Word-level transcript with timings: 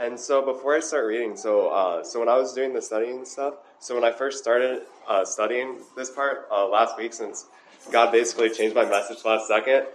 And 0.00 0.18
so 0.18 0.42
before 0.42 0.76
I 0.76 0.80
start 0.80 1.06
reading, 1.06 1.36
so 1.36 1.70
uh, 1.70 2.04
so 2.04 2.20
when 2.20 2.28
I 2.28 2.36
was 2.36 2.52
doing 2.52 2.72
the 2.72 2.80
studying 2.80 3.24
stuff, 3.24 3.54
so 3.80 3.96
when 3.96 4.04
I 4.04 4.12
first 4.12 4.38
started 4.38 4.82
uh, 5.08 5.24
studying 5.24 5.78
this 5.96 6.08
part 6.08 6.46
uh, 6.52 6.68
last 6.68 6.96
week, 6.96 7.12
since 7.12 7.46
God 7.90 8.12
basically 8.12 8.50
changed 8.50 8.76
my 8.76 8.84
message 8.84 9.24
last 9.24 9.48
second 9.48 9.86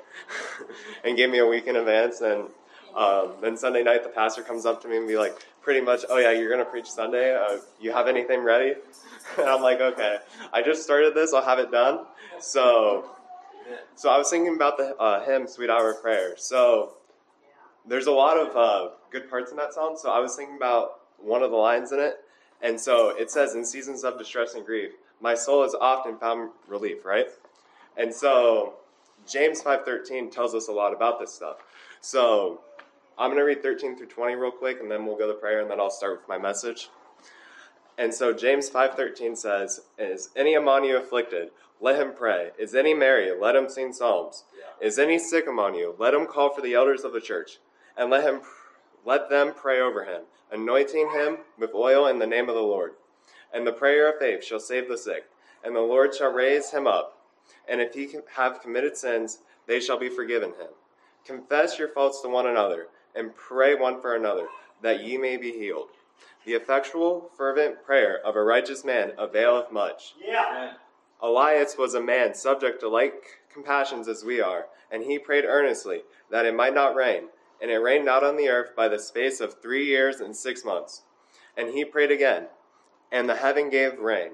and 1.05 1.15
gave 1.15 1.29
me 1.29 1.37
a 1.39 1.45
week 1.45 1.67
in 1.67 1.77
advance, 1.77 2.19
and 2.19 2.49
um, 2.93 3.31
then 3.41 3.55
Sunday 3.55 3.81
night 3.81 4.03
the 4.03 4.09
pastor 4.09 4.41
comes 4.43 4.65
up 4.65 4.81
to 4.81 4.89
me 4.89 4.97
and 4.97 5.07
be 5.07 5.17
like, 5.17 5.37
pretty 5.61 5.79
much, 5.79 6.03
oh 6.09 6.17
yeah, 6.17 6.31
you're 6.31 6.49
gonna 6.49 6.69
preach 6.69 6.91
Sunday. 6.91 7.33
Uh, 7.33 7.59
you 7.79 7.93
have 7.93 8.09
anything 8.09 8.41
ready? 8.41 8.73
and 9.37 9.47
I'm 9.47 9.61
like, 9.61 9.79
okay, 9.79 10.17
I 10.51 10.61
just 10.61 10.83
started 10.83 11.15
this. 11.15 11.33
I'll 11.33 11.45
have 11.45 11.59
it 11.59 11.71
done. 11.71 12.01
So, 12.41 13.09
so 13.95 14.09
I 14.09 14.17
was 14.17 14.29
thinking 14.29 14.55
about 14.55 14.75
the 14.75 14.97
uh, 14.97 15.23
hymn 15.23 15.47
"Sweet 15.47 15.69
Hour 15.69 15.91
of 15.91 16.01
Prayer." 16.01 16.35
So 16.35 16.95
there's 17.87 18.07
a 18.07 18.11
lot 18.11 18.37
of 18.37 18.55
uh, 18.55 18.89
good 19.13 19.29
parts 19.29 19.51
in 19.51 19.57
that 19.57 19.73
song. 19.73 19.95
So 19.97 20.11
I 20.11 20.19
was 20.19 20.35
thinking 20.35 20.57
about 20.57 20.99
one 21.17 21.41
of 21.41 21.51
the 21.51 21.57
lines 21.57 21.93
in 21.93 21.99
it. 21.99 22.17
And 22.61 22.79
so 22.79 23.09
it 23.09 23.31
says, 23.31 23.55
In 23.55 23.63
seasons 23.63 24.03
of 24.03 24.17
distress 24.17 24.55
and 24.55 24.65
grief, 24.65 24.91
my 25.21 25.35
soul 25.35 25.63
has 25.63 25.75
often 25.75 26.17
found 26.17 26.49
relief, 26.67 27.05
right? 27.05 27.27
And 27.95 28.13
so 28.13 28.73
James 29.27 29.61
5.13 29.61 30.31
tells 30.31 30.53
us 30.55 30.67
a 30.67 30.71
lot 30.71 30.93
about 30.93 31.19
this 31.19 31.33
stuff. 31.33 31.57
So 32.01 32.61
I'm 33.17 33.29
going 33.29 33.37
to 33.37 33.45
read 33.45 33.61
13 33.61 33.95
through 33.95 34.07
20 34.07 34.35
real 34.35 34.51
quick, 34.51 34.79
and 34.81 34.91
then 34.91 35.05
we'll 35.05 35.17
go 35.17 35.27
to 35.27 35.33
prayer, 35.39 35.61
and 35.61 35.69
then 35.69 35.79
I'll 35.79 35.91
start 35.91 36.19
with 36.19 36.27
my 36.27 36.37
message. 36.37 36.89
And 37.97 38.13
so 38.13 38.33
James 38.33 38.69
5.13 38.69 39.37
says, 39.37 39.81
Is 39.99 40.29
any 40.35 40.55
among 40.55 40.85
you 40.85 40.97
afflicted? 40.97 41.51
Let 41.79 41.99
him 41.99 42.13
pray. 42.15 42.51
Is 42.57 42.73
any 42.73 42.93
merry? 42.93 43.31
Let 43.39 43.55
him 43.55 43.69
sing 43.69 43.93
psalms. 43.93 44.45
Yeah. 44.57 44.87
Is 44.87 44.97
any 44.97 45.19
sick 45.19 45.47
among 45.47 45.75
you? 45.75 45.95
Let 45.99 46.13
him 46.13 46.25
call 46.25 46.53
for 46.53 46.61
the 46.61 46.73
elders 46.73 47.03
of 47.03 47.13
the 47.13 47.21
church 47.21 47.59
and 47.97 48.09
let 48.09 48.23
him 48.23 48.41
let 49.05 49.29
them 49.29 49.53
pray 49.53 49.79
over 49.79 50.05
him, 50.05 50.21
anointing 50.51 51.11
him 51.11 51.37
with 51.57 51.73
oil 51.73 52.07
in 52.07 52.19
the 52.19 52.27
name 52.27 52.49
of 52.49 52.55
the 52.55 52.61
Lord. 52.61 52.93
And 53.53 53.67
the 53.67 53.73
prayer 53.73 54.11
of 54.11 54.19
faith 54.19 54.43
shall 54.43 54.59
save 54.59 54.87
the 54.87 54.97
sick, 54.97 55.25
and 55.63 55.75
the 55.75 55.81
Lord 55.81 56.15
shall 56.15 56.31
raise 56.31 56.71
him 56.71 56.87
up. 56.87 57.17
And 57.67 57.81
if 57.81 57.93
he 57.93 58.09
have 58.35 58.61
committed 58.61 58.97
sins, 58.97 59.39
they 59.67 59.79
shall 59.79 59.99
be 59.99 60.09
forgiven 60.09 60.51
him. 60.51 60.69
Confess 61.25 61.77
your 61.77 61.89
faults 61.89 62.21
to 62.21 62.29
one 62.29 62.47
another, 62.47 62.87
and 63.15 63.35
pray 63.35 63.75
one 63.75 64.01
for 64.01 64.15
another, 64.15 64.47
that 64.81 65.03
ye 65.03 65.17
may 65.17 65.37
be 65.37 65.51
healed. 65.51 65.89
The 66.45 66.53
effectual, 66.53 67.29
fervent 67.37 67.83
prayer 67.85 68.19
of 68.25 68.35
a 68.35 68.43
righteous 68.43 68.83
man 68.83 69.13
availeth 69.17 69.71
much. 69.71 70.15
Yeah. 70.21 70.73
Elias 71.21 71.77
was 71.77 71.93
a 71.93 72.01
man 72.01 72.33
subject 72.33 72.81
to 72.81 72.89
like 72.89 73.41
compassions 73.51 74.09
as 74.09 74.25
we 74.25 74.41
are, 74.41 74.65
and 74.91 75.03
he 75.03 75.17
prayed 75.17 75.45
earnestly 75.45 76.01
that 76.29 76.45
it 76.45 76.55
might 76.55 76.73
not 76.73 76.95
rain 76.95 77.29
and 77.63 77.71
it 77.71 77.77
rained 77.77 78.03
not 78.03 78.25
on 78.25 78.35
the 78.35 78.49
earth 78.49 78.75
by 78.75 78.89
the 78.89 78.99
space 78.99 79.39
of 79.39 79.61
three 79.61 79.85
years 79.85 80.19
and 80.19 80.35
six 80.35 80.65
months. 80.65 81.03
And 81.55 81.69
he 81.69 81.85
prayed 81.85 82.11
again, 82.11 82.47
and 83.09 83.29
the 83.29 83.37
heaven 83.37 83.69
gave 83.69 83.99
rain, 83.99 84.31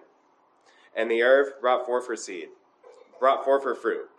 and 0.97 1.11
the 1.11 1.21
earth 1.21 1.61
brought 1.61 1.85
forth 1.85 2.07
her 2.07 2.15
seed, 2.15 2.47
brought 3.19 3.45
forth 3.45 3.63
her 3.65 3.75
fruit. 3.75 4.09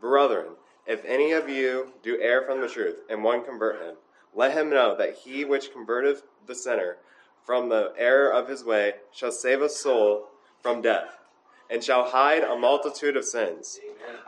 Brethren, 0.00 0.54
if 0.86 1.04
any 1.04 1.32
of 1.32 1.50
you 1.50 1.92
do 2.02 2.18
err 2.22 2.40
from 2.42 2.62
the 2.62 2.68
truth, 2.68 3.00
and 3.10 3.22
one 3.22 3.44
convert 3.44 3.82
him, 3.82 3.96
let 4.34 4.56
him 4.56 4.70
know 4.70 4.96
that 4.96 5.14
he 5.14 5.44
which 5.44 5.70
converteth 5.70 6.22
the 6.46 6.54
sinner 6.54 6.96
from 7.44 7.68
the 7.68 7.92
error 7.98 8.32
of 8.32 8.48
his 8.48 8.64
way 8.64 8.94
shall 9.12 9.32
save 9.32 9.60
a 9.60 9.68
soul 9.68 10.28
from 10.62 10.80
death, 10.80 11.18
and 11.68 11.84
shall 11.84 12.08
hide 12.08 12.44
a 12.44 12.56
multitude 12.56 13.16
of 13.16 13.26
sins. 13.26 13.78
Amen. 13.84 14.20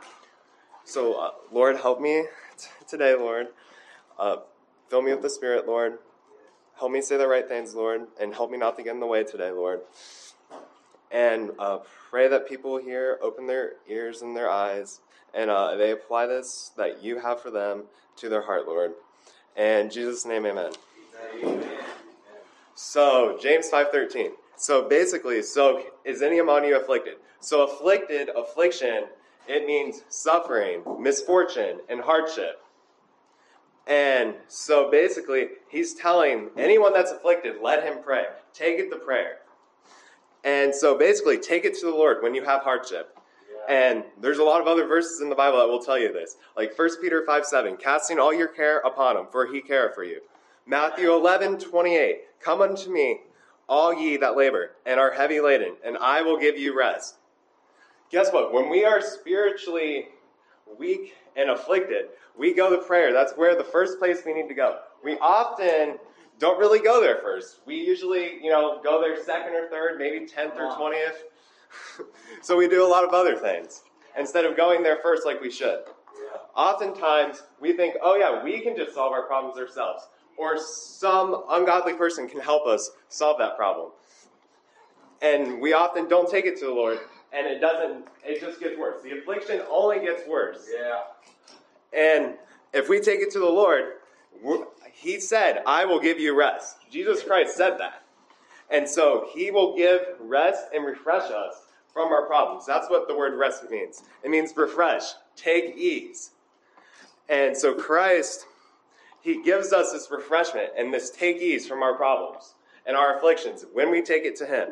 So, 0.83 1.13
uh, 1.13 1.31
Lord, 1.51 1.77
help 1.77 1.99
me 1.99 2.27
t- 2.55 2.67
today, 2.87 3.15
Lord. 3.15 3.47
Uh, 4.17 4.37
fill 4.89 5.01
me 5.01 5.11
with 5.11 5.21
the 5.21 5.29
Spirit, 5.29 5.67
Lord. 5.67 5.99
Help 6.77 6.91
me 6.91 7.01
say 7.01 7.17
the 7.17 7.27
right 7.27 7.47
things, 7.47 7.73
Lord, 7.73 8.07
and 8.19 8.33
help 8.33 8.51
me 8.51 8.57
not 8.57 8.75
to 8.77 8.83
get 8.83 8.93
in 8.93 8.99
the 8.99 9.05
way 9.05 9.23
today, 9.23 9.51
Lord. 9.51 9.81
And 11.11 11.51
uh, 11.59 11.79
pray 12.09 12.27
that 12.27 12.49
people 12.49 12.77
here 12.77 13.17
open 13.21 13.47
their 13.47 13.73
ears 13.87 14.21
and 14.21 14.35
their 14.35 14.49
eyes 14.49 14.99
and 15.35 15.49
uh, 15.49 15.75
they 15.75 15.91
apply 15.91 16.25
this 16.25 16.71
that 16.77 17.03
you 17.03 17.19
have 17.19 17.41
for 17.41 17.51
them 17.51 17.83
to 18.15 18.29
their 18.29 18.41
heart, 18.41 18.65
Lord. 18.65 18.93
In 19.57 19.89
Jesus' 19.89 20.25
name, 20.25 20.45
amen. 20.45 20.71
amen. 21.43 21.69
So, 22.73 23.37
James 23.41 23.69
5.13. 23.69 24.29
So 24.57 24.87
basically, 24.87 25.41
so 25.41 25.83
is 26.05 26.21
any 26.21 26.39
among 26.39 26.63
you 26.63 26.77
afflicted? 26.77 27.15
So 27.41 27.63
afflicted, 27.63 28.29
affliction, 28.35 29.05
it 29.47 29.67
means 29.67 30.03
suffering, 30.07 30.81
misfortune, 30.99 31.79
and 31.89 31.99
hardship. 32.01 32.61
And 33.87 34.33
so 34.47 34.89
basically, 34.89 35.47
he's 35.69 35.93
telling 35.93 36.49
anyone 36.57 36.93
that's 36.93 37.11
afflicted, 37.11 37.55
let 37.61 37.83
him 37.83 37.99
pray. 38.03 38.25
Take 38.53 38.79
it 38.79 38.89
to 38.89 38.97
prayer. 38.97 39.39
And 40.43 40.73
so 40.73 40.97
basically, 40.97 41.37
take 41.37 41.65
it 41.65 41.75
to 41.79 41.85
the 41.85 41.91
Lord 41.91 42.23
when 42.23 42.33
you 42.33 42.43
have 42.43 42.61
hardship. 42.61 43.17
Yeah. 43.67 43.75
And 43.75 44.03
there's 44.19 44.39
a 44.39 44.43
lot 44.43 44.61
of 44.61 44.67
other 44.67 44.85
verses 44.85 45.21
in 45.21 45.29
the 45.29 45.35
Bible 45.35 45.59
that 45.59 45.67
will 45.67 45.83
tell 45.83 45.99
you 45.99 46.11
this. 46.11 46.37
Like 46.57 46.77
1 46.77 47.01
Peter 47.01 47.23
5 47.25 47.45
7, 47.45 47.77
casting 47.77 48.19
all 48.19 48.33
your 48.33 48.47
care 48.47 48.79
upon 48.79 49.17
him, 49.17 49.25
for 49.31 49.45
he 49.51 49.61
careth 49.61 49.93
for 49.93 50.03
you. 50.03 50.21
Matthew 50.67 51.13
11 51.13 51.59
28, 51.59 52.21
come 52.39 52.61
unto 52.61 52.91
me, 52.91 53.21
all 53.67 53.93
ye 53.93 54.17
that 54.17 54.35
labor 54.35 54.71
and 54.85 54.99
are 54.99 55.11
heavy 55.11 55.39
laden, 55.39 55.75
and 55.83 55.97
I 55.97 56.21
will 56.21 56.37
give 56.37 56.57
you 56.57 56.77
rest. 56.77 57.15
Guess 58.11 58.31
what? 58.31 58.53
When 58.53 58.69
we 58.69 58.85
are 58.85 59.01
spiritually 59.01 60.09
weak 60.77 61.15
and 61.35 61.49
afflicted, 61.49 62.05
we 62.37 62.53
go 62.53 62.69
to 62.69 62.83
prayer. 62.85 63.13
That's 63.13 63.33
where 63.33 63.55
the 63.55 63.63
first 63.63 63.99
place 63.99 64.21
we 64.25 64.33
need 64.33 64.47
to 64.47 64.53
go. 64.53 64.79
We 65.03 65.17
often 65.19 65.97
don't 66.39 66.59
really 66.59 66.79
go 66.79 67.01
there 67.01 67.17
first. 67.17 67.59
We 67.65 67.75
usually, 67.75 68.43
you 68.43 68.49
know, 68.49 68.81
go 68.83 68.99
there 68.99 69.21
second 69.23 69.53
or 69.53 69.69
third, 69.69 69.97
maybe 69.97 70.25
10th 70.25 70.55
or 70.57 70.71
20th. 70.75 72.05
so 72.41 72.57
we 72.57 72.67
do 72.67 72.85
a 72.85 72.89
lot 72.89 73.03
of 73.03 73.13
other 73.13 73.35
things 73.35 73.83
instead 74.17 74.45
of 74.45 74.57
going 74.57 74.83
there 74.83 74.97
first 75.01 75.25
like 75.25 75.41
we 75.41 75.51
should. 75.51 75.79
Oftentimes, 76.55 77.43
we 77.59 77.73
think, 77.73 77.95
oh 78.01 78.15
yeah, 78.15 78.43
we 78.43 78.61
can 78.61 78.75
just 78.75 78.93
solve 78.93 79.11
our 79.11 79.23
problems 79.23 79.57
ourselves. 79.57 80.07
Or 80.37 80.57
some 80.57 81.43
ungodly 81.49 81.93
person 81.93 82.27
can 82.27 82.39
help 82.39 82.65
us 82.65 82.91
solve 83.09 83.37
that 83.39 83.57
problem. 83.57 83.91
And 85.21 85.61
we 85.61 85.73
often 85.73 86.07
don't 86.07 86.29
take 86.29 86.45
it 86.45 86.57
to 86.59 86.65
the 86.65 86.71
Lord 86.71 86.99
and 87.35 87.47
it 87.47 87.59
doesn't, 87.59 88.07
it 88.23 88.39
just 88.39 88.59
gets 88.59 88.77
worse. 88.79 89.03
The 89.03 89.19
affliction 89.19 89.61
only 89.69 89.99
gets 89.99 90.27
worse. 90.27 90.67
Yeah. 90.73 91.01
And 91.93 92.35
if 92.73 92.87
we 92.87 92.99
take 92.99 93.19
it 93.19 93.31
to 93.31 93.39
the 93.39 93.45
Lord, 93.45 93.93
He 94.93 95.19
said, 95.19 95.61
I 95.65 95.85
will 95.85 95.99
give 95.99 96.19
you 96.19 96.37
rest. 96.37 96.77
Jesus 96.89 97.23
Christ 97.23 97.55
said 97.55 97.77
that. 97.79 98.03
And 98.71 98.87
so 98.87 99.27
He 99.33 99.51
will 99.51 99.75
give 99.75 100.01
rest 100.19 100.67
and 100.73 100.85
refresh 100.85 101.29
us 101.29 101.63
from 101.93 102.11
our 102.11 102.25
problems. 102.25 102.65
That's 102.65 102.89
what 102.89 103.07
the 103.07 103.15
word 103.15 103.37
rest 103.37 103.69
means. 103.69 104.03
It 104.23 104.29
means 104.29 104.53
refresh, 104.55 105.03
take 105.35 105.75
ease. 105.75 106.31
And 107.27 107.55
so 107.55 107.73
Christ, 107.73 108.45
He 109.21 109.43
gives 109.43 109.73
us 109.73 109.91
this 109.91 110.09
refreshment 110.09 110.69
and 110.77 110.93
this 110.93 111.09
take 111.09 111.37
ease 111.37 111.67
from 111.67 111.83
our 111.83 111.95
problems 111.95 112.55
and 112.85 112.95
our 112.95 113.17
afflictions 113.17 113.65
when 113.73 113.91
we 113.91 114.01
take 114.01 114.23
it 114.23 114.35
to 114.37 114.45
Him. 114.45 114.69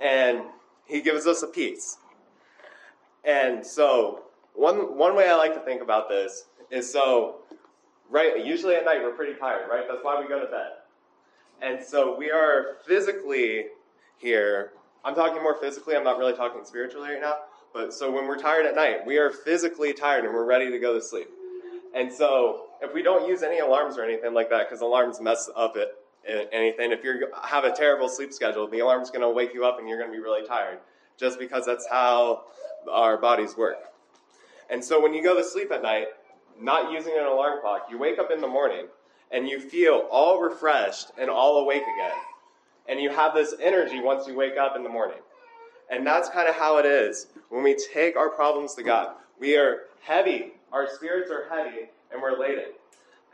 And 0.00 0.42
he 0.86 1.00
gives 1.00 1.26
us 1.26 1.42
a 1.42 1.46
peace. 1.46 1.98
And 3.24 3.66
so, 3.66 4.22
one, 4.54 4.96
one 4.96 5.16
way 5.16 5.28
I 5.28 5.34
like 5.34 5.54
to 5.54 5.60
think 5.60 5.82
about 5.82 6.08
this 6.08 6.44
is 6.70 6.90
so, 6.90 7.36
right, 8.08 8.44
usually 8.44 8.76
at 8.76 8.84
night 8.84 9.02
we're 9.02 9.12
pretty 9.12 9.38
tired, 9.38 9.68
right? 9.68 9.84
That's 9.88 10.02
why 10.02 10.20
we 10.20 10.28
go 10.28 10.40
to 10.40 10.46
bed. 10.46 10.72
And 11.60 11.84
so 11.84 12.16
we 12.16 12.30
are 12.30 12.76
physically 12.86 13.66
here. 14.18 14.72
I'm 15.04 15.14
talking 15.14 15.42
more 15.42 15.56
physically, 15.60 15.96
I'm 15.96 16.04
not 16.04 16.18
really 16.18 16.34
talking 16.34 16.64
spiritually 16.64 17.10
right 17.10 17.20
now. 17.20 17.36
But 17.72 17.92
so 17.92 18.10
when 18.10 18.26
we're 18.26 18.38
tired 18.38 18.64
at 18.66 18.74
night, 18.74 19.04
we 19.04 19.18
are 19.18 19.30
physically 19.30 19.92
tired 19.92 20.24
and 20.24 20.32
we're 20.32 20.46
ready 20.46 20.70
to 20.70 20.78
go 20.78 20.94
to 20.94 21.02
sleep. 21.02 21.28
And 21.94 22.12
so 22.12 22.66
if 22.80 22.94
we 22.94 23.02
don't 23.02 23.28
use 23.28 23.42
any 23.42 23.58
alarms 23.58 23.98
or 23.98 24.04
anything 24.04 24.34
like 24.34 24.50
that, 24.50 24.68
because 24.68 24.80
alarms 24.80 25.20
mess 25.20 25.50
up 25.56 25.76
it, 25.76 25.88
anything. 26.52 26.92
If 26.92 27.04
you 27.04 27.28
have 27.42 27.64
a 27.64 27.72
terrible 27.72 28.08
sleep 28.08 28.32
schedule, 28.32 28.68
the 28.68 28.80
alarm's 28.80 29.10
going 29.10 29.22
to 29.22 29.30
wake 29.30 29.54
you 29.54 29.64
up 29.64 29.78
and 29.78 29.88
you're 29.88 29.98
going 29.98 30.10
to 30.10 30.16
be 30.16 30.22
really 30.22 30.46
tired, 30.46 30.78
just 31.18 31.38
because 31.38 31.66
that's 31.66 31.86
how 31.88 32.44
our 32.90 33.16
bodies 33.16 33.56
work. 33.56 33.78
And 34.70 34.84
so 34.84 35.00
when 35.00 35.14
you 35.14 35.22
go 35.22 35.36
to 35.36 35.44
sleep 35.44 35.70
at 35.70 35.82
night, 35.82 36.06
not 36.60 36.92
using 36.92 37.12
an 37.16 37.24
alarm 37.24 37.60
clock, 37.60 37.88
you 37.90 37.98
wake 37.98 38.18
up 38.18 38.30
in 38.30 38.40
the 38.40 38.48
morning 38.48 38.86
and 39.30 39.48
you 39.48 39.60
feel 39.60 40.06
all 40.10 40.40
refreshed 40.40 41.10
and 41.18 41.30
all 41.30 41.58
awake 41.58 41.82
again. 41.82 42.16
And 42.88 43.00
you 43.00 43.10
have 43.10 43.34
this 43.34 43.54
energy 43.60 44.00
once 44.00 44.26
you 44.26 44.34
wake 44.34 44.56
up 44.56 44.76
in 44.76 44.82
the 44.82 44.88
morning. 44.88 45.18
And 45.90 46.06
that's 46.06 46.28
kind 46.28 46.48
of 46.48 46.54
how 46.54 46.78
it 46.78 46.86
is 46.86 47.28
when 47.48 47.62
we 47.62 47.76
take 47.92 48.16
our 48.16 48.28
problems 48.28 48.74
to 48.74 48.82
God. 48.82 49.14
We 49.38 49.56
are 49.56 49.82
heavy, 50.00 50.52
our 50.72 50.88
spirits 50.88 51.30
are 51.30 51.48
heavy, 51.48 51.90
and 52.12 52.22
we're 52.22 52.38
laden. 52.38 52.72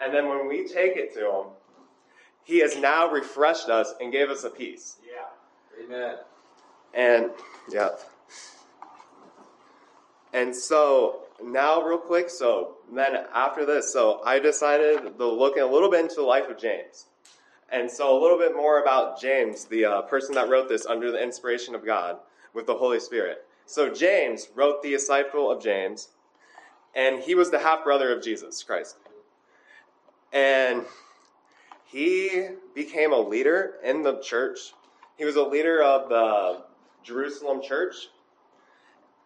And 0.00 0.12
then 0.12 0.28
when 0.28 0.48
we 0.48 0.66
take 0.66 0.96
it 0.96 1.14
to 1.14 1.20
Him, 1.20 1.46
he 2.44 2.58
has 2.58 2.76
now 2.76 3.10
refreshed 3.10 3.68
us 3.68 3.94
and 4.00 4.12
gave 4.12 4.30
us 4.30 4.44
a 4.44 4.50
peace. 4.50 4.96
Yeah. 5.06 5.84
Amen. 5.84 6.16
And 6.94 7.30
yeah. 7.70 7.90
And 10.32 10.54
so 10.54 11.22
now, 11.44 11.82
real 11.82 11.98
quick, 11.98 12.30
so 12.30 12.76
then 12.92 13.16
after 13.34 13.66
this, 13.66 13.92
so 13.92 14.20
I 14.24 14.38
decided 14.38 15.18
to 15.18 15.26
look 15.26 15.56
a 15.56 15.64
little 15.64 15.90
bit 15.90 16.00
into 16.00 16.16
the 16.16 16.22
life 16.22 16.48
of 16.48 16.58
James. 16.58 17.06
And 17.70 17.90
so 17.90 18.16
a 18.16 18.20
little 18.20 18.38
bit 18.38 18.54
more 18.54 18.80
about 18.82 19.20
James, 19.20 19.64
the 19.64 19.84
uh, 19.84 20.02
person 20.02 20.34
that 20.34 20.48
wrote 20.48 20.68
this 20.68 20.86
under 20.86 21.10
the 21.10 21.22
inspiration 21.22 21.74
of 21.74 21.84
God 21.84 22.18
with 22.54 22.66
the 22.66 22.74
Holy 22.74 23.00
Spirit. 23.00 23.46
So 23.66 23.88
James 23.88 24.48
wrote 24.54 24.82
the 24.82 24.90
disciple 24.90 25.50
of 25.50 25.62
James, 25.62 26.08
and 26.94 27.20
he 27.20 27.34
was 27.34 27.50
the 27.50 27.58
half 27.58 27.82
brother 27.82 28.14
of 28.14 28.22
Jesus 28.22 28.62
Christ. 28.62 28.96
And 30.32 30.84
he 31.92 32.48
became 32.74 33.12
a 33.12 33.18
leader 33.18 33.74
in 33.84 34.02
the 34.02 34.18
church. 34.20 34.72
He 35.18 35.26
was 35.26 35.36
a 35.36 35.42
leader 35.42 35.82
of 35.82 36.08
the 36.08 36.62
Jerusalem 37.04 37.60
church. 37.62 38.08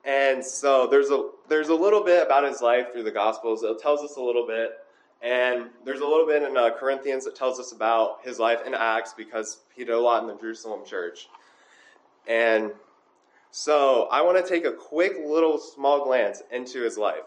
And 0.05 0.45
so 0.45 0.87
there's 0.87 1.11
a 1.11 1.31
there's 1.49 1.69
a 1.69 1.75
little 1.75 2.03
bit 2.03 2.27
about 2.27 2.45
his 2.45 2.61
life 2.61 2.93
through 2.93 3.05
the 3.05 3.13
Gospels. 3.13 3.63
It 3.63 3.79
tells 3.79 4.03
us 4.03 4.17
a 4.17 4.21
little 4.21 4.47
bit, 4.47 4.71
and 5.23 5.67
there's 5.85 6.01
a 6.01 6.07
little 6.07 6.27
bit 6.27 6.43
in 6.43 6.57
uh, 6.57 6.71
Corinthians 6.79 7.25
that 7.25 7.37
tells 7.37 7.59
us 7.61 7.73
about 7.73 8.19
his 8.25 8.39
life 8.39 8.61
in 8.67 8.75
Acts 8.75 9.15
because 9.17 9.61
he 9.75 9.85
did 9.85 9.95
a 9.95 10.01
lot 10.01 10.23
in 10.23 10.29
the 10.29 10.37
Jerusalem 10.37 10.85
church. 10.85 11.29
And 12.29 12.73
so 13.51 14.09
I 14.11 14.23
want 14.23 14.45
to 14.45 14.49
take 14.49 14.65
a 14.65 14.73
quick 14.73 15.15
little 15.25 15.59
small 15.59 16.05
glance 16.05 16.43
into 16.53 16.83
his 16.83 16.99
life. 16.99 17.25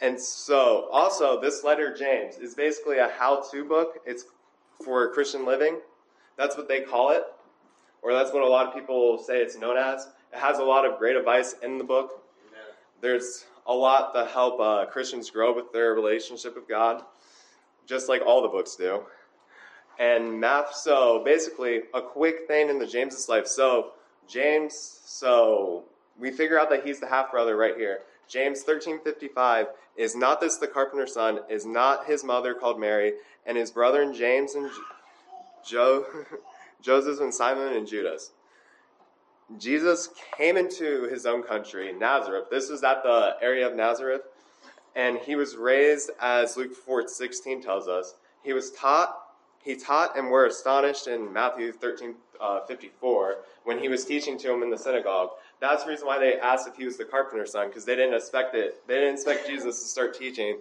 And 0.00 0.20
so, 0.20 0.88
also, 0.92 1.40
this 1.40 1.64
letter, 1.64 1.94
James, 1.94 2.36
is 2.36 2.54
basically 2.54 2.98
a 2.98 3.08
how 3.08 3.42
to 3.50 3.64
book. 3.64 4.00
It's 4.04 4.24
for 4.84 5.12
Christian 5.12 5.46
living. 5.46 5.78
That's 6.36 6.56
what 6.56 6.68
they 6.68 6.80
call 6.80 7.12
it, 7.12 7.22
or 8.02 8.12
that's 8.12 8.32
what 8.32 8.42
a 8.42 8.48
lot 8.48 8.66
of 8.66 8.74
people 8.74 9.18
say 9.18 9.38
it's 9.38 9.56
known 9.56 9.76
as. 9.76 10.08
It 10.32 10.38
has 10.38 10.58
a 10.58 10.64
lot 10.64 10.84
of 10.84 10.98
great 10.98 11.16
advice 11.16 11.54
in 11.62 11.78
the 11.78 11.84
book. 11.84 12.22
Amen. 12.48 12.74
There's 13.00 13.44
a 13.66 13.74
lot 13.74 14.12
to 14.14 14.26
help 14.26 14.60
uh, 14.60 14.84
Christians 14.86 15.30
grow 15.30 15.54
with 15.54 15.72
their 15.72 15.94
relationship 15.94 16.56
with 16.56 16.68
God, 16.68 17.02
just 17.86 18.08
like 18.08 18.20
all 18.26 18.42
the 18.42 18.48
books 18.48 18.74
do. 18.74 19.04
And 19.98 20.40
math, 20.40 20.74
so 20.74 21.22
basically, 21.24 21.82
a 21.94 22.02
quick 22.02 22.48
thing 22.48 22.68
in 22.68 22.80
the 22.80 22.86
James's 22.86 23.28
life. 23.28 23.46
So, 23.46 23.92
James, 24.26 25.00
so 25.04 25.84
we 26.18 26.32
figure 26.32 26.58
out 26.58 26.68
that 26.70 26.84
he's 26.84 26.98
the 26.98 27.06
half 27.06 27.30
brother 27.30 27.56
right 27.56 27.76
here. 27.76 28.00
James 28.28 28.62
13:55 28.64 29.68
is 29.96 30.16
not 30.16 30.40
this 30.40 30.56
the 30.56 30.66
carpenter's 30.66 31.12
son 31.12 31.40
is 31.48 31.64
not 31.64 32.06
his 32.06 32.24
mother 32.24 32.54
called 32.54 32.80
Mary 32.80 33.14
and 33.46 33.56
his 33.56 33.70
brother 33.70 34.10
James 34.12 34.54
and 34.54 34.70
Joe 35.64 36.06
Joseph 36.82 37.20
and 37.20 37.34
Simon 37.34 37.72
and 37.74 37.86
Judas. 37.86 38.32
Jesus 39.58 40.08
came 40.36 40.56
into 40.56 41.04
his 41.04 41.26
own 41.26 41.42
country, 41.42 41.92
Nazareth. 41.92 42.46
This 42.50 42.70
was 42.70 42.82
at 42.82 43.02
the 43.02 43.36
area 43.40 43.66
of 43.66 43.74
Nazareth, 43.74 44.22
and 44.96 45.18
he 45.18 45.36
was 45.36 45.56
raised 45.56 46.10
as 46.20 46.56
Luke 46.56 46.72
4:16 46.74 47.62
tells 47.62 47.88
us. 47.88 48.14
He 48.42 48.52
was 48.52 48.70
taught 48.70 49.20
he 49.62 49.76
taught 49.76 50.16
and 50.16 50.30
were 50.30 50.44
astonished 50.44 51.06
in 51.06 51.32
Matthew 51.32 51.72
13 51.72 52.14
uh, 52.38 52.60
54 52.66 53.36
when 53.64 53.78
he 53.78 53.88
was 53.88 54.04
teaching 54.04 54.36
to 54.38 54.48
them 54.48 54.62
in 54.62 54.68
the 54.68 54.76
synagogue. 54.76 55.30
That's 55.60 55.84
the 55.84 55.90
reason 55.90 56.06
why 56.06 56.18
they 56.18 56.38
asked 56.38 56.68
if 56.68 56.76
he 56.76 56.84
was 56.84 56.96
the 56.96 57.04
carpenter's 57.04 57.52
son, 57.52 57.68
because 57.68 57.84
they 57.84 57.96
didn't 57.96 58.14
expect 58.14 58.54
it. 58.54 58.86
They 58.86 58.94
didn't 58.94 59.14
expect 59.14 59.46
Jesus 59.48 59.80
to 59.80 59.88
start 59.88 60.18
teaching 60.18 60.58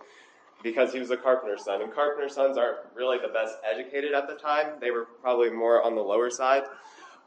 because 0.61 0.93
he 0.93 0.99
was 0.99 1.11
a 1.11 1.17
carpenter's 1.17 1.65
son. 1.65 1.81
And 1.81 1.93
carpenter's 1.93 2.35
sons 2.35 2.57
aren't 2.57 2.77
really 2.95 3.17
the 3.17 3.27
best 3.27 3.55
educated 3.69 4.13
at 4.13 4.27
the 4.27 4.35
time. 4.35 4.75
They 4.79 4.91
were 4.91 5.05
probably 5.21 5.49
more 5.49 5.83
on 5.83 5.95
the 5.95 6.01
lower 6.01 6.29
side. 6.29 6.63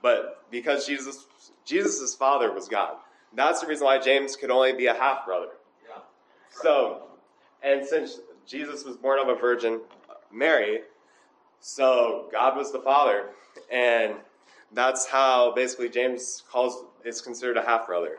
But 0.02 0.44
because 0.50 0.86
Jesus 0.86 1.26
Jesus' 1.66 2.14
father 2.14 2.52
was 2.52 2.68
God. 2.68 2.96
That's 3.34 3.60
the 3.60 3.66
reason 3.66 3.84
why 3.84 3.98
James 3.98 4.36
could 4.36 4.50
only 4.50 4.72
be 4.72 4.86
a 4.86 4.94
half 4.94 5.26
brother. 5.26 5.48
Yeah. 5.86 6.02
So, 6.50 7.02
and 7.62 7.84
since 7.84 8.20
Jesus 8.46 8.84
was 8.84 8.96
born 8.96 9.18
of 9.18 9.28
a 9.28 9.34
virgin, 9.34 9.80
Mary, 10.32 10.80
so 11.60 12.28
God 12.32 12.56
was 12.56 12.72
the 12.72 12.78
father, 12.80 13.30
and 13.70 14.14
that's 14.76 15.06
how 15.06 15.52
basically 15.54 15.88
James 15.88 16.42
calls 16.50 16.84
is 17.04 17.20
considered 17.20 17.56
a 17.56 17.62
half 17.62 17.86
brother. 17.86 18.18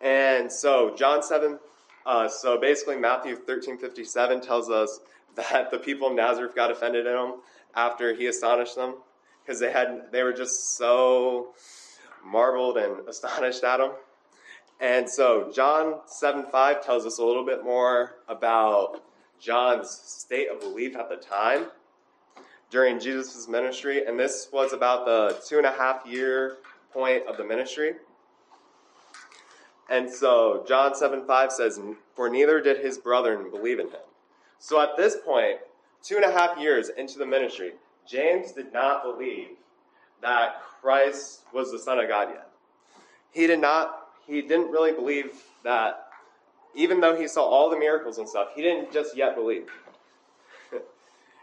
And 0.00 0.50
so 0.50 0.94
John 0.96 1.22
seven, 1.22 1.58
uh, 2.06 2.28
so 2.28 2.58
basically 2.58 2.96
Matthew 2.96 3.36
thirteen 3.36 3.78
fifty 3.78 4.04
seven 4.04 4.40
tells 4.40 4.70
us 4.70 5.00
that 5.36 5.70
the 5.70 5.78
people 5.78 6.08
of 6.08 6.14
Nazareth 6.14 6.54
got 6.54 6.70
offended 6.70 7.06
at 7.06 7.16
him 7.16 7.34
after 7.74 8.14
he 8.14 8.26
astonished 8.26 8.76
them 8.76 8.96
because 9.44 9.60
they 9.60 9.70
had 9.70 10.10
they 10.10 10.22
were 10.22 10.32
just 10.32 10.76
so 10.76 11.54
marveled 12.24 12.76
and 12.76 13.08
astonished 13.08 13.64
at 13.64 13.80
him. 13.80 13.92
And 14.80 15.08
so 15.08 15.52
John 15.54 16.00
7 16.06 16.46
5 16.50 16.84
tells 16.84 17.04
us 17.04 17.18
a 17.18 17.24
little 17.24 17.44
bit 17.44 17.62
more 17.62 18.16
about 18.28 19.02
John's 19.38 19.90
state 19.90 20.48
of 20.50 20.60
belief 20.60 20.96
at 20.96 21.10
the 21.10 21.16
time 21.16 21.66
during 22.70 23.00
Jesus' 23.00 23.48
ministry, 23.48 24.06
and 24.06 24.18
this 24.18 24.48
was 24.52 24.72
about 24.72 25.04
the 25.04 25.40
two 25.46 25.58
and 25.58 25.66
a 25.66 25.72
half 25.72 26.06
year 26.06 26.58
point 26.92 27.26
of 27.26 27.36
the 27.36 27.44
ministry. 27.44 27.94
And 29.88 30.08
so 30.08 30.64
John 30.68 30.94
7 30.94 31.26
5 31.26 31.52
says, 31.52 31.80
For 32.14 32.28
neither 32.30 32.60
did 32.60 32.78
his 32.78 32.96
brethren 32.96 33.50
believe 33.50 33.80
in 33.80 33.86
him. 33.86 34.00
So 34.58 34.80
at 34.80 34.96
this 34.96 35.16
point, 35.24 35.58
two 36.02 36.16
and 36.16 36.24
a 36.24 36.30
half 36.30 36.58
years 36.58 36.90
into 36.90 37.18
the 37.18 37.26
ministry, 37.26 37.72
James 38.06 38.52
did 38.52 38.72
not 38.72 39.02
believe 39.02 39.48
that 40.22 40.62
Christ 40.80 41.42
was 41.52 41.72
the 41.72 41.78
Son 41.78 41.98
of 41.98 42.08
God 42.08 42.28
yet. 42.30 42.48
He 43.32 43.46
did 43.46 43.60
not, 43.60 44.08
he 44.26 44.42
didn't 44.42 44.70
really 44.70 44.92
believe 44.92 45.32
that, 45.64 46.06
even 46.74 47.00
though 47.00 47.16
he 47.16 47.26
saw 47.26 47.42
all 47.42 47.68
the 47.68 47.78
miracles 47.78 48.18
and 48.18 48.28
stuff, 48.28 48.48
he 48.54 48.62
didn't 48.62 48.92
just 48.92 49.16
yet 49.16 49.34
believe. 49.34 49.66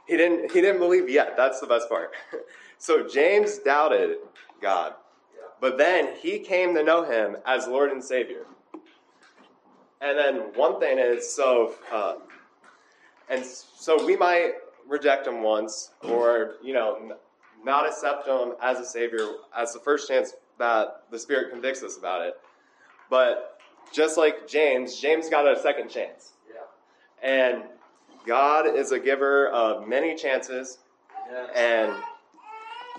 He 0.08 0.18
didn't, 0.18 0.52
he 0.52 0.62
didn't 0.62 0.80
believe 0.80 1.10
yet. 1.10 1.36
That's 1.36 1.60
the 1.60 1.68
best 1.68 1.90
part. 1.90 2.14
so 2.78 3.08
James 3.08 3.60
doubted 3.60 4.18
God. 4.62 4.94
But 5.60 5.78
then 5.78 6.16
he 6.22 6.40
came 6.40 6.76
to 6.76 6.84
know 6.84 7.04
him 7.04 7.38
as 7.46 7.68
Lord 7.68 7.92
and 7.92 8.04
Savior. 8.04 8.46
And 10.00 10.18
then 10.18 10.36
one 10.56 10.80
thing 10.80 11.00
is 11.00 11.30
so, 11.30 11.74
uh, 11.92 12.16
and 13.30 13.44
so 13.44 14.04
we 14.06 14.16
might 14.16 14.54
reject 14.88 15.28
him 15.28 15.42
once, 15.42 15.92
or 16.04 16.56
you 16.64 16.74
know, 16.74 17.18
not 17.64 17.88
accept 17.88 18.28
him 18.28 18.54
as 18.62 18.80
a 18.80 18.86
savior 18.86 19.28
as 19.56 19.74
the 19.74 19.80
first 19.80 20.08
chance 20.08 20.34
that 20.60 21.04
the 21.12 21.20
Spirit 21.20 21.52
convicts 21.52 21.84
us 21.84 21.98
about 21.98 22.26
it. 22.26 22.40
But 23.10 23.60
just 23.92 24.18
like 24.18 24.48
James, 24.48 25.00
James 25.00 25.30
got 25.30 25.52
a 25.52 25.60
second 25.60 25.90
chance. 25.90 26.34
Yeah. 26.48 27.28
And 27.28 27.64
God 28.28 28.68
is 28.68 28.92
a 28.92 29.00
giver 29.00 29.48
of 29.48 29.88
many 29.88 30.16
chances, 30.16 30.80
yes. 31.32 31.50
and 31.56 31.94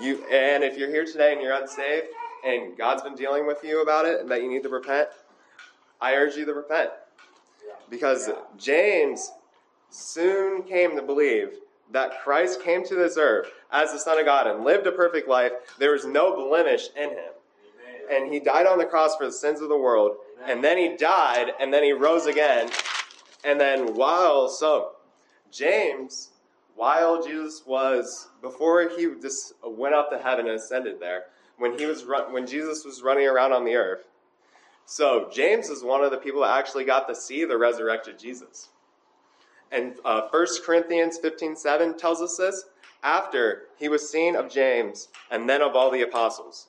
you 0.00 0.24
and 0.32 0.64
if 0.64 0.78
you're 0.78 0.88
here 0.88 1.04
today 1.04 1.32
and 1.32 1.42
you're 1.42 1.54
unsaved, 1.54 2.06
and 2.44 2.76
God's 2.76 3.02
been 3.02 3.14
dealing 3.14 3.46
with 3.46 3.62
you 3.62 3.82
about 3.82 4.06
it, 4.06 4.20
and 4.20 4.30
that 4.30 4.42
you 4.42 4.48
need 4.48 4.62
to 4.62 4.68
repent, 4.68 5.08
I 6.00 6.14
urge 6.14 6.36
you 6.36 6.46
to 6.46 6.54
repent, 6.54 6.90
because 7.90 8.28
yeah. 8.28 8.34
James 8.56 9.30
soon 9.90 10.62
came 10.62 10.96
to 10.96 11.02
believe 11.02 11.58
that 11.92 12.22
Christ 12.22 12.62
came 12.62 12.84
to 12.86 12.94
this 12.94 13.16
earth 13.18 13.48
as 13.70 13.92
the 13.92 13.98
Son 13.98 14.18
of 14.18 14.24
God 14.24 14.46
and 14.46 14.64
lived 14.64 14.86
a 14.86 14.92
perfect 14.92 15.28
life. 15.28 15.52
There 15.78 15.92
was 15.92 16.04
no 16.04 16.34
blemish 16.36 16.88
in 16.96 17.10
him. 17.10 17.32
Amen. 18.08 18.22
And 18.24 18.32
he 18.32 18.40
died 18.40 18.66
on 18.66 18.78
the 18.78 18.84
cross 18.84 19.16
for 19.16 19.24
the 19.26 19.32
sins 19.32 19.60
of 19.60 19.68
the 19.68 19.78
world. 19.78 20.16
Amen. 20.36 20.50
And 20.50 20.64
then 20.64 20.76
he 20.76 20.96
died, 20.96 21.52
and 21.58 21.72
then 21.72 21.82
he 21.82 21.92
rose 21.92 22.26
again. 22.26 22.70
And 23.44 23.58
then 23.58 23.94
while 23.94 24.48
so 24.48 24.92
James, 25.50 26.30
while 26.74 27.22
Jesus 27.22 27.62
was 27.66 28.28
before 28.42 28.88
he 28.88 29.08
just 29.20 29.54
went 29.64 29.94
up 29.94 30.10
to 30.10 30.18
heaven 30.18 30.46
and 30.46 30.56
ascended 30.56 31.00
there, 31.00 31.24
when 31.58 31.78
he 31.78 31.86
was 31.86 32.04
when 32.30 32.46
Jesus 32.46 32.84
was 32.84 33.02
running 33.02 33.26
around 33.26 33.52
on 33.52 33.64
the 33.64 33.74
earth. 33.74 34.04
So 34.86 35.28
James 35.30 35.68
is 35.68 35.82
one 35.82 36.02
of 36.02 36.10
the 36.10 36.16
people 36.16 36.40
that 36.42 36.56
actually 36.56 36.84
got 36.84 37.08
to 37.08 37.14
see 37.14 37.44
the 37.44 37.58
resurrected 37.58 38.18
Jesus. 38.18 38.70
And 39.70 39.94
uh, 40.04 40.28
1 40.30 40.46
Corinthians 40.64 41.18
15 41.18 41.56
7 41.56 41.98
tells 41.98 42.22
us 42.22 42.36
this 42.36 42.64
after 43.02 43.64
he 43.78 43.88
was 43.88 44.08
seen 44.08 44.34
of 44.34 44.50
James 44.50 45.08
and 45.30 45.48
then 45.48 45.62
of 45.62 45.76
all 45.76 45.90
the 45.90 46.02
apostles. 46.02 46.68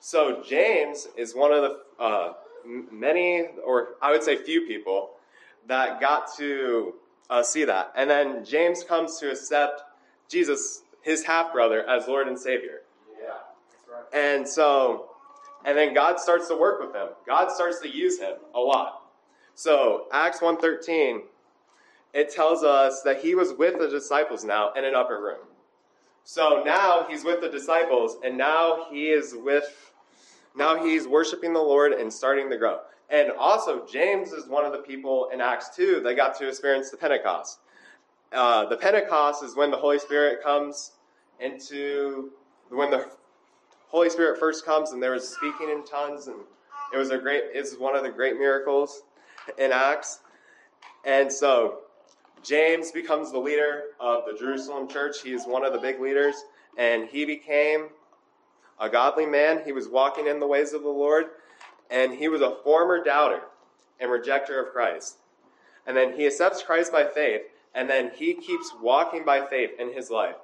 So 0.00 0.42
James 0.46 1.08
is 1.16 1.34
one 1.34 1.52
of 1.52 1.62
the 1.62 2.02
uh, 2.02 2.32
many, 2.64 3.46
or 3.64 3.90
I 4.02 4.10
would 4.10 4.22
say 4.22 4.36
few 4.36 4.66
people, 4.66 5.10
that 5.66 6.00
got 6.00 6.34
to 6.36 6.94
uh, 7.30 7.42
see 7.42 7.64
that. 7.64 7.92
And 7.96 8.10
then 8.10 8.44
James 8.44 8.84
comes 8.84 9.18
to 9.18 9.30
accept 9.30 9.82
Jesus, 10.28 10.82
his 11.02 11.24
half 11.24 11.52
brother, 11.52 11.88
as 11.88 12.06
Lord 12.08 12.28
and 12.28 12.38
Savior. 12.38 12.82
Yeah, 13.18 13.28
that's 13.70 13.88
right. 13.88 14.36
And 14.36 14.46
so, 14.46 15.10
and 15.64 15.78
then 15.78 15.94
God 15.94 16.18
starts 16.18 16.48
to 16.48 16.56
work 16.56 16.80
with 16.80 16.94
him. 16.94 17.08
God 17.26 17.50
starts 17.50 17.80
to 17.80 17.88
use 17.88 18.18
him 18.18 18.34
a 18.54 18.58
lot. 18.58 19.02
So 19.54 20.06
Acts 20.12 20.40
1.13, 20.40 21.20
it 22.12 22.30
tells 22.30 22.64
us 22.64 23.02
that 23.02 23.20
he 23.20 23.34
was 23.34 23.52
with 23.52 23.78
the 23.78 23.88
disciples 23.88 24.44
now 24.44 24.72
in 24.72 24.84
an 24.84 24.94
upper 24.94 25.22
room. 25.22 25.46
So 26.24 26.62
now 26.64 27.06
he's 27.08 27.24
with 27.24 27.40
the 27.40 27.48
disciples, 27.48 28.16
and 28.24 28.36
now 28.36 28.86
he 28.90 29.10
is 29.10 29.34
with, 29.34 29.92
now 30.56 30.82
he's 30.82 31.06
worshiping 31.06 31.52
the 31.52 31.60
Lord 31.60 31.92
and 31.92 32.12
starting 32.12 32.50
to 32.50 32.56
grow. 32.56 32.80
And 33.10 33.32
also, 33.32 33.84
James 33.86 34.32
is 34.32 34.46
one 34.46 34.64
of 34.64 34.72
the 34.72 34.78
people 34.78 35.28
in 35.32 35.40
Acts 35.40 35.74
2 35.74 36.00
that 36.04 36.14
got 36.14 36.38
to 36.38 36.48
experience 36.48 36.90
the 36.90 36.96
Pentecost. 36.96 37.58
Uh, 38.32 38.66
the 38.66 38.76
Pentecost 38.76 39.42
is 39.42 39.56
when 39.56 39.70
the 39.70 39.76
Holy 39.76 39.98
Spirit 39.98 40.42
comes 40.42 40.92
into, 41.40 42.30
when 42.68 42.90
the 42.90 43.10
Holy 43.88 44.08
Spirit 44.08 44.38
first 44.38 44.64
comes 44.64 44.92
and 44.92 45.02
there 45.02 45.10
was 45.10 45.28
speaking 45.28 45.68
in 45.70 45.84
tongues, 45.84 46.28
and 46.28 46.36
it 46.94 46.96
was 46.96 47.10
a 47.10 47.18
great, 47.18 47.42
it's 47.52 47.76
one 47.76 47.96
of 47.96 48.04
the 48.04 48.10
great 48.10 48.38
miracles 48.38 49.02
in 49.58 49.72
Acts. 49.72 50.20
And 51.04 51.32
so, 51.32 51.80
James 52.44 52.92
becomes 52.92 53.32
the 53.32 53.38
leader 53.38 53.84
of 53.98 54.24
the 54.24 54.38
Jerusalem 54.38 54.88
church. 54.88 55.16
He 55.22 55.32
is 55.32 55.44
one 55.46 55.64
of 55.64 55.72
the 55.72 55.78
big 55.78 56.00
leaders, 56.00 56.36
and 56.78 57.08
he 57.08 57.24
became 57.24 57.88
a 58.78 58.88
godly 58.88 59.26
man. 59.26 59.62
He 59.64 59.72
was 59.72 59.88
walking 59.88 60.26
in 60.26 60.38
the 60.38 60.46
ways 60.46 60.72
of 60.72 60.82
the 60.82 60.88
Lord, 60.88 61.26
and 61.90 62.14
he 62.14 62.28
was 62.28 62.40
a 62.40 62.56
former 62.62 63.02
doubter 63.02 63.42
and 63.98 64.10
rejecter 64.10 64.60
of 64.60 64.72
Christ. 64.72 65.16
And 65.86 65.96
then 65.96 66.14
he 66.14 66.26
accepts 66.26 66.62
Christ 66.62 66.92
by 66.92 67.04
faith, 67.04 67.42
and 67.74 67.88
then 67.88 68.12
he 68.14 68.34
keeps 68.34 68.72
walking 68.80 69.24
by 69.24 69.46
faith 69.46 69.70
in 69.78 69.92
his 69.92 70.10
life. 70.10 70.36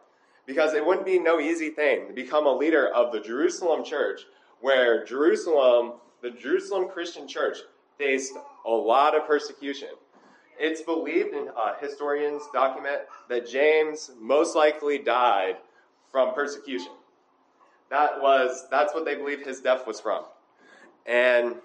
Because 0.46 0.74
it 0.74 0.84
wouldn't 0.84 1.06
be 1.06 1.18
no 1.18 1.40
easy 1.40 1.70
thing 1.70 2.06
to 2.06 2.12
become 2.12 2.46
a 2.46 2.52
leader 2.52 2.88
of 2.88 3.12
the 3.12 3.20
Jerusalem 3.20 3.84
church, 3.84 4.22
where 4.60 5.04
Jerusalem, 5.04 5.94
the 6.22 6.30
Jerusalem 6.30 6.88
Christian 6.88 7.26
church, 7.26 7.58
faced 7.98 8.32
a 8.64 8.70
lot 8.70 9.16
of 9.16 9.26
persecution. 9.26 9.88
It's 10.58 10.82
believed, 10.82 11.34
and 11.34 11.48
uh, 11.50 11.74
historians 11.80 12.42
document, 12.52 13.02
that 13.28 13.48
James 13.48 14.10
most 14.20 14.56
likely 14.56 14.98
died 14.98 15.56
from 16.10 16.32
persecution. 16.34 16.92
That 17.90 18.20
was 18.20 18.66
that's 18.70 18.94
what 18.94 19.04
they 19.04 19.14
believe 19.16 19.44
his 19.44 19.60
death 19.60 19.86
was 19.86 20.00
from. 20.00 20.24
And 21.06 21.56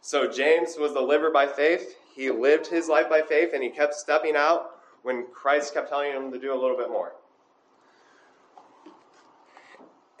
so 0.00 0.30
James 0.30 0.76
was 0.78 0.92
the 0.92 1.00
liver 1.00 1.30
by 1.30 1.46
faith. 1.46 1.96
He 2.14 2.30
lived 2.30 2.66
his 2.66 2.88
life 2.88 3.08
by 3.08 3.22
faith 3.22 3.50
and 3.54 3.62
he 3.62 3.70
kept 3.70 3.94
stepping 3.94 4.36
out 4.36 4.70
when 5.02 5.26
Christ 5.32 5.74
kept 5.74 5.88
telling 5.88 6.12
him 6.12 6.30
to 6.32 6.38
do 6.38 6.52
a 6.52 6.58
little 6.60 6.76
bit 6.76 6.88
more. 6.88 7.12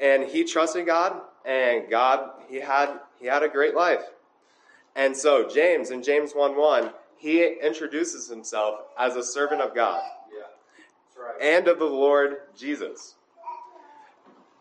And 0.00 0.24
he 0.24 0.44
trusted 0.44 0.86
God 0.86 1.20
and 1.44 1.88
God 1.88 2.30
he 2.48 2.56
had 2.56 2.98
he 3.20 3.26
had 3.26 3.42
a 3.42 3.48
great 3.48 3.74
life. 3.74 4.02
And 4.96 5.16
so 5.16 5.48
James 5.48 5.90
in 5.90 6.02
James 6.02 6.32
1 6.34 6.56
1, 6.56 6.90
he 7.16 7.44
introduces 7.62 8.28
himself 8.28 8.80
as 8.98 9.16
a 9.16 9.22
servant 9.22 9.60
of 9.60 9.74
God. 9.74 10.02
Yeah, 10.32 11.22
right. 11.22 11.40
And 11.40 11.68
of 11.68 11.78
the 11.78 11.84
Lord 11.84 12.38
Jesus. 12.56 13.14